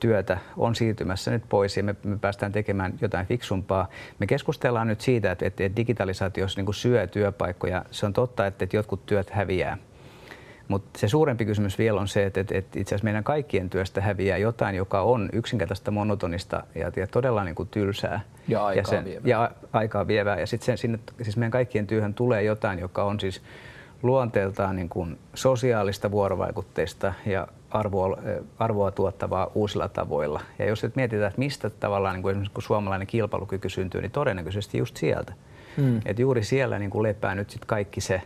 työtä 0.00 0.38
on 0.56 0.74
siirtymässä 0.74 1.30
nyt 1.30 1.42
pois 1.48 1.76
ja 1.76 1.82
me, 1.82 1.94
me 2.04 2.18
päästään 2.18 2.52
tekemään 2.52 2.94
jotain 3.00 3.26
fiksumpaa. 3.26 3.88
Me 4.18 4.26
keskustellaan 4.26 4.86
nyt 4.86 5.00
siitä, 5.00 5.32
että, 5.32 5.46
että 5.46 5.76
digitalisaatio 5.76 6.46
niin 6.56 6.74
syö 6.74 7.06
työpaikkoja. 7.06 7.84
Se 7.90 8.06
on 8.06 8.12
totta, 8.12 8.46
että, 8.46 8.64
että 8.64 8.76
jotkut 8.76 9.06
työt 9.06 9.30
häviää. 9.30 9.78
Mutta 10.68 10.98
se 10.98 11.08
suurempi 11.08 11.44
kysymys 11.44 11.78
vielä 11.78 12.00
on 12.00 12.08
se, 12.08 12.26
että, 12.26 12.40
että, 12.40 12.58
että 12.58 12.78
itse 12.78 12.94
asiassa 12.94 13.04
meidän 13.04 13.24
kaikkien 13.24 13.70
työstä 13.70 14.00
häviää 14.00 14.38
jotain, 14.38 14.76
joka 14.76 15.00
on 15.00 15.28
yksinkertaista 15.32 15.90
monotonista 15.90 16.64
ja, 16.74 16.92
ja 16.96 17.06
todella 17.06 17.44
niin 17.44 17.54
kuin 17.54 17.68
tylsää. 17.68 18.20
Ja 18.48 18.66
aikaa 18.66 18.80
ja 18.80 18.86
sen, 18.86 19.04
vievää. 19.04 19.28
Ja 19.28 19.50
aikaa 19.72 20.06
vievää. 20.06 20.40
Ja 20.40 20.46
sitten 20.46 20.78
sinne, 20.78 20.98
siis 21.22 21.36
meidän 21.36 21.50
kaikkien 21.50 21.86
työhön 21.86 22.14
tulee 22.14 22.42
jotain, 22.42 22.78
joka 22.78 23.04
on 23.04 23.20
siis 23.20 23.42
luonteeltaan 24.02 24.76
niin 24.76 24.88
kuin 24.88 25.18
sosiaalista 25.34 26.10
vuorovaikutteista 26.10 27.14
ja 27.26 27.48
arvoa, 27.70 28.18
arvoa 28.58 28.90
tuottavaa 28.90 29.50
uusilla 29.54 29.88
tavoilla. 29.88 30.40
Ja 30.58 30.66
jos 30.66 30.82
nyt 30.82 30.96
mietitään, 30.96 31.28
että 31.28 31.38
mistä 31.38 31.70
tavallaan 31.70 32.14
niin 32.14 32.22
kuin 32.22 32.30
esimerkiksi 32.30 32.54
kun 32.54 32.62
suomalainen 32.62 33.06
kilpailukyky 33.06 33.68
syntyy, 33.68 34.00
niin 34.00 34.10
todennäköisesti 34.10 34.78
just 34.78 34.96
sieltä. 34.96 35.32
Mm. 35.76 36.00
Et 36.06 36.18
juuri 36.18 36.44
siellä 36.44 36.78
niin 36.78 36.90
kuin 36.90 37.02
lepää 37.02 37.34
nyt 37.34 37.50
sit 37.50 37.64
kaikki 37.64 38.00
se, 38.00 38.22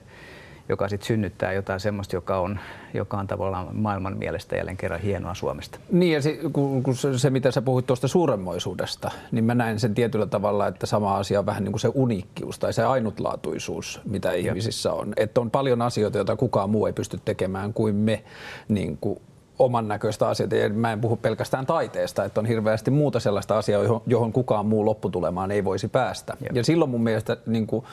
joka 0.69 0.89
sitten 0.89 1.07
synnyttää 1.07 1.53
jotain 1.53 1.81
semmoista, 1.81 2.17
joka 2.17 2.39
on, 2.39 2.59
joka 2.95 3.19
on 3.19 3.27
tavallaan 3.27 3.77
maailman 3.77 4.17
mielestä 4.17 4.57
jälleen 4.57 4.77
kerran 4.77 5.01
hienoa 5.01 5.35
Suomesta. 5.35 5.79
Niin 5.93 6.13
ja 6.13 6.23
se, 6.23 6.39
kun, 6.53 6.83
kun 6.83 6.97
se, 6.97 7.19
se, 7.19 7.31
mitä 7.31 7.51
sä 7.51 7.63
puhuit 7.63 7.87
tuosta 7.87 8.09
suuremmoisuudesta, 8.09 9.11
niin 9.33 9.45
mä 9.45 9.55
näen 9.55 9.81
sen 9.81 9.95
tietyllä 9.95 10.27
tavalla, 10.27 10.67
että 10.67 10.87
sama 10.87 11.17
asia 11.17 11.39
on 11.39 11.47
vähän 11.47 11.65
niin 11.65 11.73
kuin 11.73 11.81
se 11.81 11.91
uniikkius 11.95 12.59
tai 12.59 12.73
se 12.73 12.85
ainutlaatuisuus, 12.85 14.01
mitä 14.05 14.29
ja. 14.29 14.35
ihmisissä 14.37 14.93
on. 14.93 15.13
Että 15.17 15.41
on 15.41 15.51
paljon 15.51 15.83
asioita, 15.83 16.19
joita 16.19 16.37
kukaan 16.37 16.71
muu 16.71 16.87
ei 16.87 16.93
pysty 16.93 17.21
tekemään 17.25 17.73
kuin 17.73 17.95
me 17.95 18.25
niin 18.69 18.99
kuin 19.01 19.21
oman 19.59 19.89
näköistä 19.89 20.29
asioita. 20.29 20.57
Ja 20.57 20.69
mä 20.69 20.93
en 20.93 21.01
puhu 21.01 21.17
pelkästään 21.17 21.67
taiteesta, 21.67 22.25
että 22.25 22.41
on 22.41 22.47
hirveästi 22.47 22.91
muuta 22.91 23.21
sellaista 23.21 23.59
asiaa, 23.59 23.83
johon, 23.83 24.03
johon 24.07 24.33
kukaan 24.33 24.67
muu 24.67 24.85
lopputulemaan 24.85 25.51
ei 25.51 25.65
voisi 25.65 25.89
päästä. 25.89 26.37
Jep. 26.41 26.57
Ja 26.57 26.65
silloin 26.65 26.91
mun 26.91 27.03
mielestä 27.03 27.37
niin 27.47 27.67
kuin, 27.67 27.85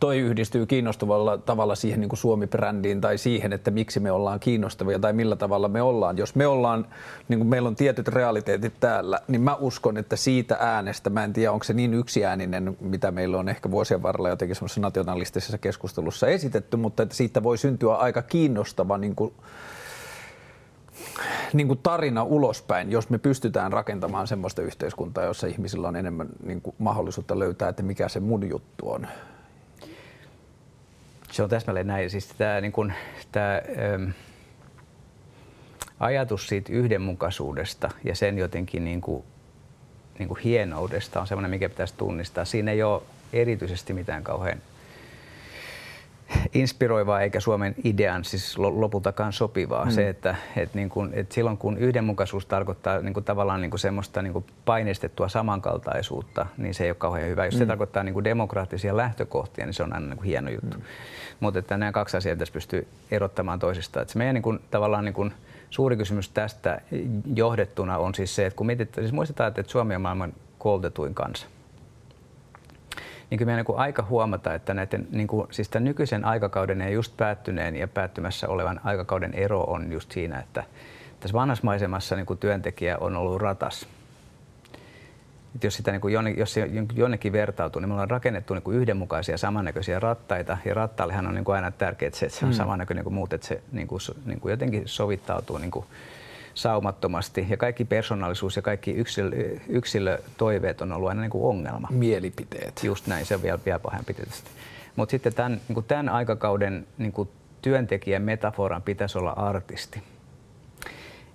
toi 0.00 0.18
yhdistyy 0.18 0.66
kiinnostavalla 0.66 1.38
tavalla 1.38 1.74
siihen 1.74 2.00
niin 2.00 2.08
kuin 2.08 2.18
Suomi-brändiin 2.18 3.00
tai 3.00 3.18
siihen, 3.18 3.52
että 3.52 3.70
miksi 3.70 4.00
me 4.00 4.12
ollaan 4.12 4.40
kiinnostavia 4.40 4.98
tai 4.98 5.12
millä 5.12 5.36
tavalla 5.36 5.68
me 5.68 5.82
ollaan. 5.82 6.18
Jos 6.18 6.34
me 6.34 6.46
ollaan, 6.46 6.86
niin 7.28 7.38
kuin 7.38 7.48
meillä 7.48 7.66
on 7.66 7.76
tietyt 7.76 8.08
realiteetit 8.08 8.72
täällä, 8.80 9.20
niin 9.28 9.40
mä 9.40 9.54
uskon, 9.54 9.96
että 9.96 10.16
siitä 10.16 10.56
äänestä, 10.60 11.10
mä 11.10 11.24
en 11.24 11.32
tiedä 11.32 11.52
onko 11.52 11.64
se 11.64 11.72
niin 11.72 11.94
yksiääninen, 11.94 12.76
mitä 12.80 13.10
meillä 13.10 13.38
on 13.38 13.48
ehkä 13.48 13.70
vuosien 13.70 14.02
varrella 14.02 14.28
jotenkin 14.28 14.56
semmoisessa 14.56 14.80
nationalistisessa 14.80 15.58
keskustelussa 15.58 16.26
esitetty, 16.26 16.76
mutta 16.76 17.02
että 17.02 17.14
siitä 17.14 17.42
voi 17.42 17.58
syntyä 17.58 17.94
aika 17.94 18.22
kiinnostava 18.22 18.98
niin 18.98 19.14
kuin 19.14 19.32
niin 21.52 21.66
kuin 21.66 21.80
tarina 21.82 22.22
ulospäin, 22.22 22.90
jos 22.90 23.10
me 23.10 23.18
pystytään 23.18 23.72
rakentamaan 23.72 24.26
semmoista 24.26 24.62
yhteiskuntaa, 24.62 25.24
jossa 25.24 25.46
ihmisillä 25.46 25.88
on 25.88 25.96
enemmän 25.96 26.28
niin 26.42 26.60
kuin 26.60 26.76
mahdollisuutta 26.78 27.38
löytää, 27.38 27.68
että 27.68 27.82
mikä 27.82 28.08
se 28.08 28.20
mun 28.20 28.48
juttu 28.48 28.90
on. 28.90 29.06
Se 31.30 31.42
on 31.42 31.48
täsmälleen 31.48 31.86
näin. 31.86 32.10
Siis 32.10 32.26
tämä, 32.38 32.60
niin 32.60 32.72
kuin, 32.72 32.92
tämä 33.32 33.62
ähm, 33.94 34.10
ajatus 36.00 36.46
siitä 36.46 36.72
yhdenmukaisuudesta 36.72 37.90
ja 38.04 38.14
sen 38.14 38.38
jotenkin 38.38 38.84
niin 38.84 39.00
kuin, 39.00 39.24
niin 40.18 40.28
kuin 40.28 40.40
hienoudesta 40.40 41.20
on 41.20 41.26
semmoinen, 41.26 41.50
mikä 41.50 41.68
pitäisi 41.68 41.94
tunnistaa. 41.96 42.44
Siinä 42.44 42.70
ei 42.70 42.82
ole 42.82 43.02
erityisesti 43.32 43.92
mitään 43.92 44.24
kauhean 44.24 44.62
inspiroivaa 46.54 47.20
eikä 47.20 47.40
Suomen 47.40 47.74
idean 47.84 48.24
siis 48.24 48.58
lopultakaan 48.58 49.32
sopivaa. 49.32 49.84
Mm. 49.84 49.90
Se, 49.90 50.08
että, 50.08 50.36
että, 50.56 50.78
niin 50.78 50.88
kuin, 50.88 51.10
että 51.12 51.34
silloin 51.34 51.58
kun 51.58 51.78
yhdenmukaisuus 51.78 52.46
tarkoittaa 52.46 52.98
niin 52.98 53.14
kuin 53.14 53.24
tavallaan 53.24 53.60
niin 53.60 53.70
kuin 53.70 53.80
semmoista 53.80 54.22
niin 54.22 54.32
kuin 54.32 54.44
painestettua 54.64 55.28
samankaltaisuutta, 55.28 56.46
niin 56.56 56.74
se 56.74 56.84
ei 56.84 56.90
ole 56.90 56.96
kauhean 56.96 57.28
hyvä. 57.28 57.44
Jos 57.44 57.54
mm. 57.54 57.58
se 57.58 57.66
tarkoittaa 57.66 58.02
niin 58.02 58.14
kuin 58.14 58.24
demokraattisia 58.24 58.96
lähtökohtia, 58.96 59.66
niin 59.66 59.74
se 59.74 59.82
on 59.82 59.92
aina 59.92 60.06
niin 60.06 60.16
kuin 60.16 60.26
hieno 60.26 60.50
juttu. 60.50 60.76
Mm. 60.76 60.82
Mutta 61.40 61.58
että 61.58 61.76
nämä 61.76 61.92
kaksi 61.92 62.16
asiaa 62.16 62.36
tässä 62.36 62.54
pystyy 62.54 62.86
erottamaan 63.10 63.58
toisistaan. 63.58 64.02
Että 64.02 64.12
se 64.12 64.18
meidän 64.18 64.34
niin 64.34 64.42
kuin, 64.42 64.60
tavallaan 64.70 65.04
niin 65.04 65.14
kuin, 65.14 65.32
suuri 65.70 65.96
kysymys 65.96 66.28
tästä 66.28 66.80
johdettuna 67.34 67.98
on 67.98 68.14
siis 68.14 68.34
se, 68.34 68.46
että 68.46 68.56
kun 68.56 68.66
mietitään, 68.66 69.04
siis 69.04 69.12
muistetaan, 69.12 69.48
että 69.48 69.62
Suomi 69.66 69.94
on 69.94 70.02
maailman 70.02 70.32
koulutetuin 70.58 71.14
kansa 71.14 71.46
niin 73.32 73.38
kyllä 73.38 73.50
meidän 73.50 73.64
niin 73.68 73.78
aika 73.78 74.06
huomata, 74.10 74.54
että 74.54 74.74
näiden, 74.74 75.06
niin 75.10 75.26
kuin, 75.26 75.48
siis 75.50 75.68
tämän 75.68 75.84
nykyisen 75.84 76.24
aikakauden 76.24 76.80
ja 76.80 76.88
just 76.88 77.16
päättyneen 77.16 77.76
ja 77.76 77.88
päättymässä 77.88 78.48
olevan 78.48 78.80
aikakauden 78.84 79.34
ero 79.34 79.60
on 79.60 79.92
just 79.92 80.12
siinä, 80.12 80.38
että 80.38 80.64
tässä 81.20 81.32
vanhassa 81.34 81.64
maisemassa 81.64 82.16
niin 82.16 82.26
kuin 82.26 82.38
työntekijä 82.38 82.98
on 82.98 83.16
ollut 83.16 83.40
ratas. 83.40 83.86
Et 85.54 85.64
jos, 85.64 85.74
sitä, 85.74 85.92
niin 85.92 86.00
kuin 86.00 86.14
jonne, 86.14 86.30
jos 86.30 86.52
se 86.52 86.68
jonnekin 86.94 87.32
vertautuu, 87.32 87.80
niin 87.80 87.88
me 87.88 87.92
ollaan 87.92 88.10
rakennettu 88.10 88.54
niin 88.54 88.62
kuin 88.62 88.76
yhdenmukaisia 88.76 89.38
samannäköisiä 89.38 90.00
rattaita. 90.00 90.58
Ja 90.64 90.74
rattaallehan 90.74 91.26
on 91.26 91.34
niin 91.34 91.44
kuin 91.44 91.56
aina 91.56 91.70
tärkeää, 91.70 92.06
että 92.06 92.18
se, 92.18 92.26
että 92.26 92.38
se 92.38 92.44
on 92.44 92.52
mm. 92.52 92.56
samannäköinen 92.56 93.04
kuin 93.04 93.14
muut, 93.14 93.32
että 93.32 93.46
se 93.46 93.62
niin 93.72 93.86
kuin, 93.86 94.00
niin 94.24 94.40
kuin 94.40 94.50
jotenkin 94.50 94.82
sovittautuu 94.86 95.58
niin 95.58 95.70
kuin 95.70 95.86
saumattomasti 96.54 97.46
ja 97.48 97.56
kaikki 97.56 97.84
persoonallisuus 97.84 98.56
ja 98.56 98.62
kaikki 98.62 98.90
yksilö, 98.90 99.30
yksilötoiveet 99.68 100.80
on 100.80 100.92
ollut 100.92 101.08
aina 101.08 101.20
niin 101.20 101.30
kuin 101.30 101.44
ongelma. 101.44 101.88
Mielipiteet. 101.90 102.84
Just 102.84 103.06
näin, 103.06 103.26
se 103.26 103.34
on 103.34 103.42
vielä, 103.42 103.58
vielä 103.64 103.78
pahempi 103.78 104.14
tietysti. 104.14 104.50
Mutta 104.96 105.10
sitten 105.10 105.34
tämän, 105.34 105.52
niin 105.52 105.74
kuin 105.74 105.86
tämän 105.86 106.08
aikakauden 106.08 106.86
niin 106.98 107.12
kuin 107.12 107.28
työntekijän 107.62 108.22
metaforan 108.22 108.82
pitäisi 108.82 109.18
olla 109.18 109.30
artisti. 109.30 110.02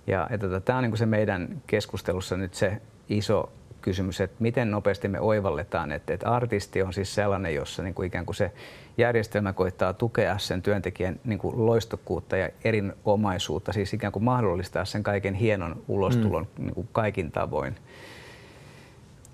Ja, 0.06 0.26
ja 0.30 0.38
tota, 0.38 0.60
tämä 0.60 0.78
on 0.78 0.82
niin 0.82 0.90
kuin 0.90 0.98
se 0.98 1.06
meidän 1.06 1.62
keskustelussa 1.66 2.36
nyt 2.36 2.54
se 2.54 2.80
iso 3.08 3.52
kysymys, 3.82 4.20
että 4.20 4.36
miten 4.38 4.70
nopeasti 4.70 5.08
me 5.08 5.20
oivalletaan, 5.20 5.92
että, 5.92 6.12
että 6.12 6.30
artisti 6.30 6.82
on 6.82 6.92
siis 6.92 7.14
sellainen, 7.14 7.54
jossa 7.54 7.82
niin 7.82 7.94
kuin 7.94 8.06
ikään 8.06 8.26
kuin 8.26 8.36
se 8.36 8.52
järjestelmä 8.98 9.52
koittaa 9.52 9.92
tukea 9.92 10.38
sen 10.38 10.62
työntekijän 10.62 11.20
niin 11.24 11.38
kuin 11.38 11.66
loistokkuutta 11.66 12.36
ja 12.36 12.48
erinomaisuutta, 12.64 13.72
siis 13.72 13.94
ikään 13.94 14.12
kuin 14.12 14.24
mahdollistaa 14.24 14.84
sen 14.84 15.02
kaiken 15.02 15.34
hienon 15.34 15.82
ulostulon 15.88 16.46
mm. 16.58 16.64
niin 16.64 16.74
kuin 16.74 16.88
kaikin 16.92 17.32
tavoin. 17.32 17.76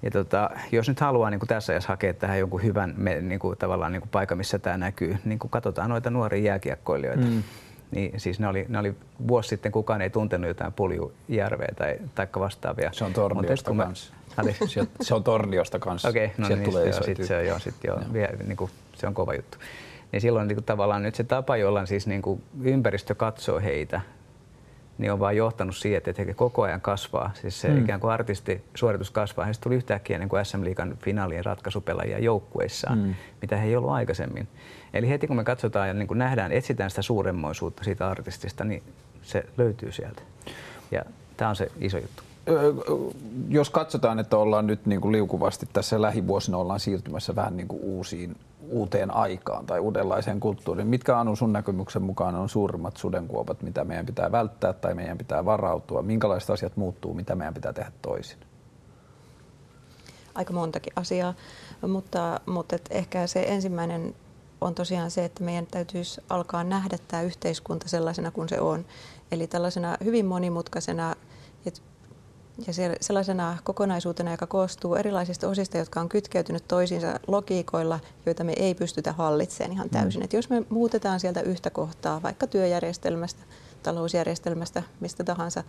Ja 0.03 0.11
tota, 0.11 0.51
jos 0.73 0.89
nyt 0.89 1.01
haluaa 1.01 1.31
niin 1.31 1.41
kuin 1.41 1.49
tässä 1.49 1.73
ajassa 1.73 1.89
hakea 1.89 2.15
tähän 2.15 2.39
jonkun 2.39 2.63
hyvän 2.63 2.95
niin 3.21 3.39
kuin, 3.39 3.59
tavallaan 3.59 3.93
niin 3.93 4.01
kuin 4.01 4.11
paikan, 4.11 4.39
missä 4.39 4.59
tämä 4.59 4.77
näkyy, 4.77 5.17
niin 5.25 5.39
kuin 5.39 5.51
katsotaan 5.51 5.91
noita 5.91 6.11
nuoria 6.11 6.43
jääkiekkoilijoita. 6.43 7.25
Mm. 7.25 7.43
Niin 7.91 8.21
siis 8.21 8.41
ne 8.41 8.49
oli, 8.49 8.67
ne 8.69 8.79
oli 8.79 8.95
vuosi 9.29 9.49
sitten, 9.49 9.73
kukaan 9.73 10.03
ei 10.03 10.11
tuntenut 10.11 10.49
jotain 10.49 10.73
Puljujärveä 10.73 11.69
tai 11.77 11.99
taikka 12.15 12.41
vastaavia. 12.41 12.93
Se 12.93 13.05
on 13.05 13.13
Torniosta 13.13 13.75
kanssa. 13.75 14.15
Se 15.01 15.15
on 15.15 15.25
Torniosta 15.25 15.79
kanssa. 15.79 16.09
Okei, 16.09 16.25
okay, 16.25 16.37
no 16.39 16.49
niin, 16.49 16.63
tulee 16.63 16.89
joo, 16.89 17.03
sit 17.03 17.25
se, 17.25 17.45
joo, 17.45 17.59
sit 17.59 17.75
joo, 17.85 18.01
joo. 18.01 18.13
Vie, 18.13 18.37
niin 18.47 18.57
kuin, 18.57 18.71
se 18.95 19.07
on 19.07 19.15
kova 19.15 19.35
juttu. 19.35 19.59
Niin 20.13 20.21
silloin 20.21 20.49
niin 20.49 20.57
kuin, 20.57 20.65
tavallaan 20.65 21.03
nyt 21.03 21.15
se 21.15 21.25
tapa, 21.25 21.57
jolla 21.57 21.87
siis, 21.87 22.07
niin 22.07 22.23
kuin, 22.23 22.43
ympäristö 22.63 23.15
katsoo 23.15 23.61
heitä, 23.61 24.01
niin 24.99 25.13
on 25.13 25.21
vaan 25.21 25.37
johtanut 25.37 25.77
siihen, 25.77 26.03
että 26.07 26.25
he 26.27 26.35
koko 26.35 26.63
ajan 26.63 26.81
kasvaa. 26.81 27.31
Siis 27.35 27.61
se 27.61 27.69
mm. 27.69 27.83
ikään 27.85 28.01
kuin 28.01 28.13
artistisuoritus 28.13 29.11
kasvaa. 29.11 29.45
Heistä 29.45 29.63
tuli 29.63 29.75
yhtäkkiä 29.75 30.19
niin 30.19 30.29
kuin 30.29 30.45
SM 30.45 30.65
Liikan 30.65 30.97
finaalien 31.03 31.45
ratkaisupelaajia 31.45 32.19
joukkueissaan, 32.19 32.99
mm. 32.99 33.15
mitä 33.43 33.57
he 33.57 33.67
ei 33.67 33.77
ollut 33.77 33.91
aikaisemmin. 33.91 34.49
Eli 34.95 35.09
heti 35.09 35.27
kun 35.27 35.37
me 35.37 35.45
katsotaan 35.45 35.89
ja 35.89 35.95
niin 35.95 36.09
kuin 36.09 36.19
nähdään, 36.19 36.53
etsitään 36.53 36.91
sitä 36.91 37.03
suuremmoisuutta 37.03 37.85
siitä 37.85 38.09
artistista, 38.09 38.65
niin 38.65 38.83
se 39.23 39.47
löytyy 39.59 39.93
sieltä. 39.93 40.23
Ja 40.91 41.05
tämä 41.37 41.49
on 41.49 41.57
se 41.57 41.71
iso 41.81 41.99
juttu 41.99 42.23
jos 43.49 43.71
katsotaan, 43.71 44.19
että 44.19 44.37
ollaan 44.37 44.67
nyt 44.67 44.87
niin 44.87 45.01
kuin 45.01 45.13
liukuvasti 45.13 45.69
tässä 45.73 46.03
lähivuosina 46.03 46.59
ollaan 46.59 46.81
siirtymässä 46.81 47.37
vähän 47.37 47.57
niin 47.57 47.69
kuin 47.69 47.83
uusiin, 47.83 48.37
uuteen 48.69 49.15
aikaan 49.15 49.67
tai 49.67 49.81
uudenlaiseen 49.81 50.41
kulttuuriin, 50.41 50.87
mitkä 50.87 51.19
Anu 51.19 51.37
sun 51.37 51.53
näkemyksen 51.53 52.03
mukaan 52.03 52.35
on 52.35 52.49
suurimmat 52.49 52.97
sudenkuopat, 52.97 53.63
mitä 53.63 53.85
meidän 53.85 54.07
pitää 54.07 54.33
välttää 54.33 54.73
tai 54.73 54.95
meidän 54.95 55.19
pitää 55.19 55.45
varautua? 55.45 56.03
Minkälaiset 56.03 56.51
asiat 56.51 56.77
muuttuu, 56.77 57.15
mitä 57.15 57.35
meidän 57.35 57.55
pitää 57.55 57.73
tehdä 57.73 57.93
toisin? 58.03 58.39
Aika 60.35 60.53
montakin 60.53 60.93
asiaa, 60.97 61.35
mutta, 61.89 62.41
mutta 62.47 62.77
et 62.77 62.89
ehkä 62.91 63.27
se 63.27 63.45
ensimmäinen 63.49 64.15
on 64.61 64.75
tosiaan 64.75 65.11
se, 65.11 65.25
että 65.25 65.45
meidän 65.45 65.67
täytyisi 65.67 66.21
alkaa 66.29 66.65
nähdä 66.65 66.99
tämä 67.09 67.23
yhteiskunta 67.23 67.89
sellaisena 67.89 68.31
kuin 68.31 68.49
se 68.49 68.61
on. 68.61 68.85
Eli 69.33 69.47
tällaisena 69.47 69.97
hyvin 70.05 70.27
monimutkaisena 70.27 71.15
ja 72.59 72.73
sellaisena 73.01 73.59
kokonaisuutena, 73.65 74.31
joka 74.31 74.47
koostuu 74.47 74.95
erilaisista 74.95 75.49
osista, 75.49 75.79
jotka 75.79 76.01
on 76.01 76.09
kytkeytynyt 76.09 76.69
toisiinsa 76.69 77.21
logiikoilla, 77.27 78.01
joita 78.27 78.45
me 78.45 78.53
ei 78.57 78.75
pystytä 78.75 79.13
hallitsemaan 79.13 79.73
ihan 79.73 79.91
täysin. 79.91 80.21
Mm. 80.21 80.25
Et 80.25 80.33
jos 80.33 80.51
me 80.51 80.63
muutetaan 80.69 81.21
sieltä 81.21 81.41
yhtä 81.41 81.71
kohtaa, 81.71 82.23
vaikka 82.23 82.47
työjärjestelmästä, 82.47 83.43
talousjärjestelmästä, 83.83 84.83
mistä 85.01 85.25
tahansa, 85.25 85.65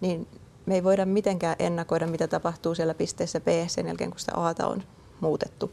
niin 0.00 0.28
me 0.66 0.74
ei 0.74 0.84
voida 0.84 1.06
mitenkään 1.06 1.56
ennakoida, 1.58 2.06
mitä 2.06 2.28
tapahtuu 2.28 2.74
siellä 2.74 2.94
pisteessä 2.94 3.40
B 3.40 3.46
sen 3.66 3.86
jälkeen, 3.86 4.10
kun 4.10 4.20
sitä 4.20 4.32
A 4.34 4.54
on 4.66 4.82
muutettu. 5.20 5.70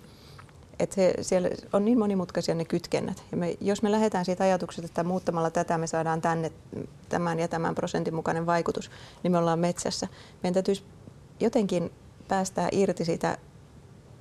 Et 0.80 0.92
se, 0.92 1.14
siellä 1.22 1.50
on 1.74 1.86
niin 1.86 2.00
monimutkaisia 2.00 2.56
ne 2.56 2.66
kytkennät. 2.66 3.24
Ja 3.32 3.38
me, 3.38 3.58
jos 3.62 3.82
me 3.82 3.92
lähdetään 3.92 4.26
siitä 4.26 4.44
ajatuksesta, 4.44 4.86
että 4.86 5.04
muuttamalla 5.04 5.52
tätä 5.52 5.78
me 5.78 5.88
saadaan 5.88 6.22
tänne 6.22 6.52
tämän 7.10 7.40
ja 7.40 7.48
tämän 7.48 7.76
prosentin 7.76 8.16
mukainen 8.16 8.46
vaikutus, 8.46 8.92
niin 9.24 9.32
me 9.32 9.38
ollaan 9.38 9.60
metsässä. 9.60 10.08
Meidän 10.44 10.54
täytyisi 10.54 10.84
jotenkin 11.40 11.92
päästää 12.28 12.70
irti 12.72 13.06
siitä 13.06 13.38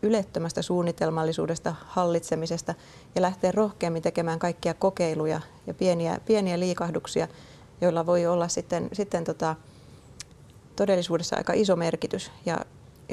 ylettömästä 0.02 0.62
suunnitelmallisuudesta, 0.62 1.74
hallitsemisesta 1.86 2.74
ja 3.14 3.22
lähteä 3.22 3.52
rohkeammin 3.52 4.02
tekemään 4.02 4.38
kaikkia 4.38 4.74
kokeiluja 4.74 5.40
ja 5.66 5.74
pieniä, 5.74 6.20
pieniä 6.26 6.60
liikahduksia, 6.60 7.28
joilla 7.80 8.06
voi 8.06 8.26
olla 8.26 8.48
sitten, 8.48 8.88
sitten 8.92 9.24
tota, 9.24 9.56
todellisuudessa 10.76 11.36
aika 11.36 11.52
iso 11.52 11.76
merkitys. 11.76 12.30
Ja 12.46 12.58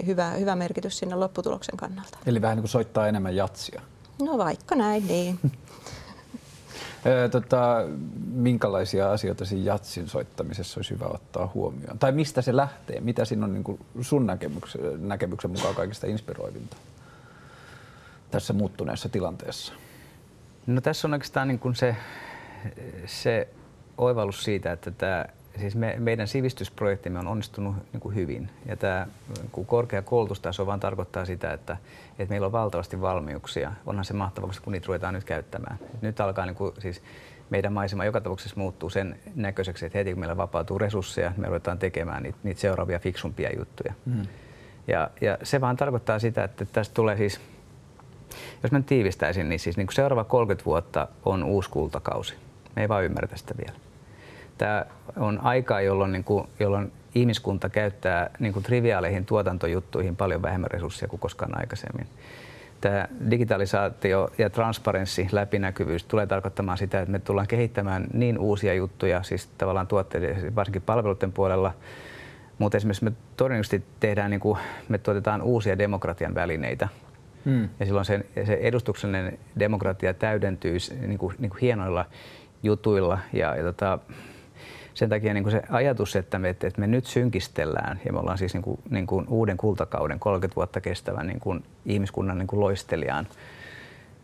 hyvä, 0.06 0.32
hyvä 0.32 0.56
merkitys 0.56 1.00
sinne 1.00 1.16
lopputuloksen 1.16 1.78
kannalta. 1.78 2.18
Eli 2.26 2.42
vähän 2.42 2.58
niin 2.58 2.64
kuin 2.64 2.70
soittaa 2.70 3.08
enemmän 3.08 3.36
jatsia. 3.36 3.82
No 4.22 4.38
vaikka 4.38 4.76
näin, 4.76 5.08
niin. 5.08 5.40
tota, 7.32 7.86
minkälaisia 8.32 9.12
asioita 9.12 9.46
siinä 9.46 9.66
jatsin 9.66 10.08
soittamisessa 10.08 10.80
olisi 10.80 10.94
hyvä 10.94 11.06
ottaa 11.06 11.52
huomioon? 11.54 12.00
Tai 12.00 12.12
mistä 12.12 12.42
se 12.42 12.56
lähtee? 12.56 13.00
Mitä 13.00 13.26
siinä 13.26 13.46
on 13.46 13.54
niin 13.54 13.64
kuin 13.64 13.80
sun 14.02 14.26
näkemyksen, 14.26 14.82
näkemyksen 15.08 15.52
mukaan 15.52 15.76
kaikista 15.76 16.08
inspiroivinta 16.08 16.78
tässä 18.32 18.54
muuttuneessa 18.54 19.10
tilanteessa? 19.10 19.74
No 20.68 20.82
tässä 20.82 21.08
on 21.08 21.14
oikeastaan 21.14 21.48
niin 21.48 21.60
kuin 21.60 21.76
se, 21.76 21.96
se 23.06 23.48
oivallus 23.98 24.44
siitä, 24.44 24.72
että 24.72 24.92
tämä 24.92 25.26
siis 25.60 25.76
me, 25.76 25.96
meidän 26.00 26.28
sivistysprojektimme 26.28 27.20
on 27.20 27.28
onnistunut 27.28 27.76
niin 27.94 28.02
kuin 28.02 28.16
hyvin. 28.16 28.50
Ja 28.66 28.78
tämä 28.78 29.08
niin 29.42 29.66
korkea 29.66 30.02
koulutustaso 30.02 30.66
vaan 30.66 30.80
tarkoittaa 30.80 31.26
sitä, 31.26 31.54
että, 31.54 31.78
että 32.20 32.32
meillä 32.32 32.46
on 32.46 32.52
valtavasti 32.52 33.02
valmiuksia. 33.02 33.72
Onhan 33.86 34.06
se 34.06 34.14
mahtavaa, 34.14 34.52
kun 34.64 34.74
niitä 34.74 34.88
ruvetaan 34.88 35.14
nyt 35.14 35.24
käyttämään. 35.24 35.80
Nyt 36.02 36.20
alkaa 36.20 36.46
niin 36.46 36.56
kuin, 36.56 36.74
siis 36.80 37.02
meidän 37.50 37.74
maisema 37.74 38.06
joka 38.06 38.22
tapauksessa 38.22 38.60
muuttuu 38.60 38.90
sen 38.90 39.20
näköiseksi, 39.36 39.86
että 39.86 39.98
heti 39.98 40.12
kun 40.12 40.20
meillä 40.20 40.38
vapautuu 40.38 40.78
resursseja, 40.78 41.32
me 41.38 41.48
ruvetaan 41.48 41.80
tekemään 41.80 42.24
niitä, 42.24 42.38
niitä 42.44 42.62
seuraavia 42.62 43.00
fiksumpia 43.00 43.50
juttuja. 43.58 43.94
Mm. 44.06 44.28
Ja, 44.88 45.10
ja 45.22 45.38
se 45.44 45.62
vaan 45.62 45.78
tarkoittaa 45.78 46.20
sitä, 46.20 46.44
että 46.44 46.66
tästä 46.66 46.94
tulee 46.94 47.18
siis, 47.18 47.42
jos 48.64 48.72
mä 48.72 48.82
tiivistäisin, 48.82 49.50
niin 49.50 49.60
siis 49.60 49.78
niin 49.78 49.88
kuin 49.88 49.96
seuraava 49.96 50.24
30 50.24 50.66
vuotta 50.66 51.08
on 51.26 51.44
uusi 51.44 51.70
kultakausi. 51.70 52.36
Me 52.76 52.82
ei 52.82 52.90
vaan 52.90 53.04
ymmärretä 53.04 53.38
sitä 53.38 53.54
vielä 53.58 53.89
tämä 54.60 54.86
on 55.18 55.40
aika, 55.44 55.82
jolloin, 55.82 56.12
niin 56.12 56.24
kuin, 56.24 56.48
jolloin 56.60 56.92
ihmiskunta 57.16 57.70
käyttää 57.70 58.30
niin 58.40 58.54
kuin 58.54 58.64
triviaaleihin 58.64 59.26
tuotantojuttuihin 59.26 60.16
paljon 60.16 60.42
vähemmän 60.42 60.72
resursseja 60.72 61.10
kuin 61.10 61.20
koskaan 61.20 61.60
aikaisemmin. 61.60 62.08
Tämä 62.82 63.08
digitalisaatio 63.32 64.32
ja 64.38 64.50
transparenssi, 64.50 65.28
läpinäkyvyys 65.32 66.04
tulee 66.04 66.28
tarkoittamaan 66.28 66.78
sitä, 66.78 67.00
että 67.00 67.12
me 67.12 67.20
tullaan 67.20 67.48
kehittämään 67.48 68.08
niin 68.14 68.40
uusia 68.40 68.74
juttuja, 68.74 69.24
siis 69.24 69.48
tavallaan 69.48 69.88
tuotteiden, 69.88 70.56
varsinkin 70.56 70.82
palveluiden 70.82 71.32
puolella, 71.32 71.74
mutta 72.58 72.78
esimerkiksi 72.78 73.04
me 73.04 73.12
todennäköisesti 73.38 73.84
tehdään, 74.00 74.32
niin 74.32 74.40
kuin, 74.40 74.58
me 74.90 74.98
tuotetaan 74.98 75.42
uusia 75.42 75.78
demokratian 75.78 76.36
välineitä. 76.36 76.88
Hmm. 77.46 77.70
Ja 77.80 77.86
silloin 77.86 78.06
se, 78.06 78.26
se 78.46 78.54
edustuksellinen 78.54 79.40
demokratia 79.60 80.14
täydentyy 80.14 80.78
niin 81.08 81.18
kuin, 81.18 81.36
niin 81.40 81.50
kuin 81.50 81.62
hienoilla 81.62 82.06
jutuilla. 82.64 83.20
Ja, 83.34 83.56
ja 83.56 83.64
tota, 83.64 84.00
sen 85.00 85.10
takia 85.10 85.34
niin 85.34 85.44
kuin 85.44 85.52
se 85.52 85.62
ajatus, 85.70 86.16
että 86.16 86.40
me, 86.40 86.50
että 86.50 86.72
me 86.78 86.88
nyt 86.88 87.06
synkistellään 87.06 88.02
ja 88.06 88.14
me 88.14 88.20
ollaan 88.20 88.38
siis 88.38 88.54
niin 88.54 88.62
kuin, 88.62 88.80
niin 88.90 89.08
kuin 89.08 89.28
uuden 89.28 89.58
kultakauden 89.58 90.20
30 90.20 90.56
vuotta 90.56 90.82
kestävän 90.82 91.28
niin 91.28 91.40
kuin 91.40 91.64
ihmiskunnan 91.86 92.38
niin 92.38 92.48
kuin 92.48 92.60
loistelijaan 92.60 93.28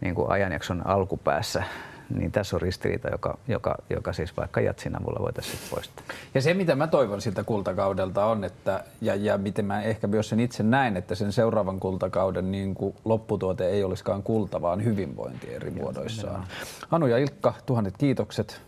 niin 0.01 0.15
kuin 0.15 0.29
ajanjakson 0.29 0.87
alkupäässä, 0.87 1.63
niin 2.09 2.31
tässä 2.31 2.55
on 2.55 2.61
ristiriita, 2.61 3.09
joka, 3.09 3.37
joka, 3.47 3.75
joka 3.89 4.13
siis 4.13 4.37
vaikka 4.37 4.61
jatsin 4.61 5.01
avulla 5.01 5.19
voitaisiin 5.21 5.59
poistaa. 5.69 6.05
Ja 6.33 6.41
se, 6.41 6.53
mitä 6.53 6.75
mä 6.75 6.87
toivon 6.87 7.21
siltä 7.21 7.43
kultakaudelta 7.43 8.25
on, 8.25 8.43
että, 8.43 8.83
ja, 9.01 9.15
ja 9.15 9.37
miten 9.37 9.65
mä 9.65 9.81
ehkä 9.81 10.07
myös 10.07 10.29
sen 10.29 10.39
itse 10.39 10.63
näen, 10.63 10.97
että 10.97 11.15
sen 11.15 11.31
seuraavan 11.31 11.79
kultakauden 11.79 12.51
niin 12.51 12.75
kuin 12.75 12.95
lopputuote 13.05 13.67
ei 13.67 13.83
olisikaan 13.83 14.23
kulta, 14.23 14.61
vaan 14.61 14.83
hyvinvointi 14.83 15.53
eri 15.53 15.71
muodoissaan. 15.71 16.47
Anu 16.91 17.07
ja 17.07 17.17
Ilkka, 17.17 17.53
tuhannet 17.65 17.97
kiitokset 17.97 18.61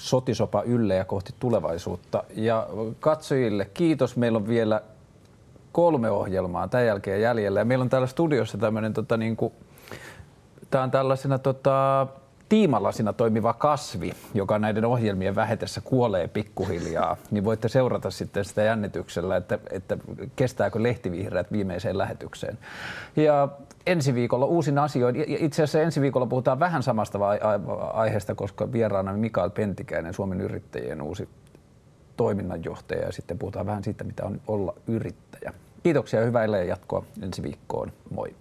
sotisopa 0.00 0.62
ylle 0.62 0.94
ja 0.94 1.04
kohti 1.04 1.34
tulevaisuutta. 1.38 2.24
Ja 2.36 2.68
katsojille 3.00 3.70
kiitos. 3.74 4.16
Meillä 4.16 4.36
on 4.36 4.48
vielä 4.48 4.82
kolme 5.72 6.10
ohjelmaa 6.10 6.68
tämän 6.68 6.86
jälkeen 6.86 7.20
jäljellä. 7.20 7.60
Ja 7.60 7.64
meillä 7.64 7.82
on 7.82 7.90
täällä 7.90 8.06
studiossa 8.06 8.58
tämmöinen, 8.58 8.92
tota, 8.92 9.16
niin 9.16 9.36
kuin, 9.36 9.52
tämä 10.70 10.84
on 10.84 10.90
tällaisena 10.90 11.38
tota, 11.38 12.06
tiimalasina 12.48 13.12
toimiva 13.12 13.52
kasvi, 13.52 14.12
joka 14.34 14.58
näiden 14.58 14.84
ohjelmien 14.84 15.34
vähetessä 15.34 15.80
kuolee 15.80 16.28
pikkuhiljaa, 16.28 17.16
niin 17.30 17.44
voitte 17.44 17.68
seurata 17.68 18.10
sitten 18.10 18.44
sitä 18.44 18.62
jännityksellä, 18.62 19.36
että, 19.36 19.58
että 19.70 19.96
kestääkö 20.36 20.82
lehtivihreät 20.82 21.52
viimeiseen 21.52 21.98
lähetykseen. 21.98 22.58
Ja 23.16 23.48
ensi 23.86 24.14
viikolla 24.14 24.46
uusin 24.46 24.78
asioin. 24.78 25.16
Itse 25.26 25.62
asiassa 25.62 25.80
ensi 25.80 26.00
viikolla 26.00 26.26
puhutaan 26.26 26.60
vähän 26.60 26.82
samasta 26.82 27.18
aiheesta, 27.92 28.34
koska 28.34 28.72
vieraana 28.72 29.12
Mikael 29.12 29.50
Pentikäinen, 29.50 30.14
Suomen 30.14 30.40
yrittäjien 30.40 31.02
uusi 31.02 31.28
toiminnanjohtaja, 32.16 33.06
ja 33.06 33.12
sitten 33.12 33.38
puhutaan 33.38 33.66
vähän 33.66 33.84
siitä, 33.84 34.04
mitä 34.04 34.24
on 34.24 34.40
olla 34.46 34.74
yrittäjä. 34.86 35.52
Kiitoksia 35.82 36.20
ja 36.20 36.26
hyvää 36.26 36.44
jatkoa 36.46 37.04
ensi 37.22 37.42
viikkoon. 37.42 37.92
Moi. 38.10 38.34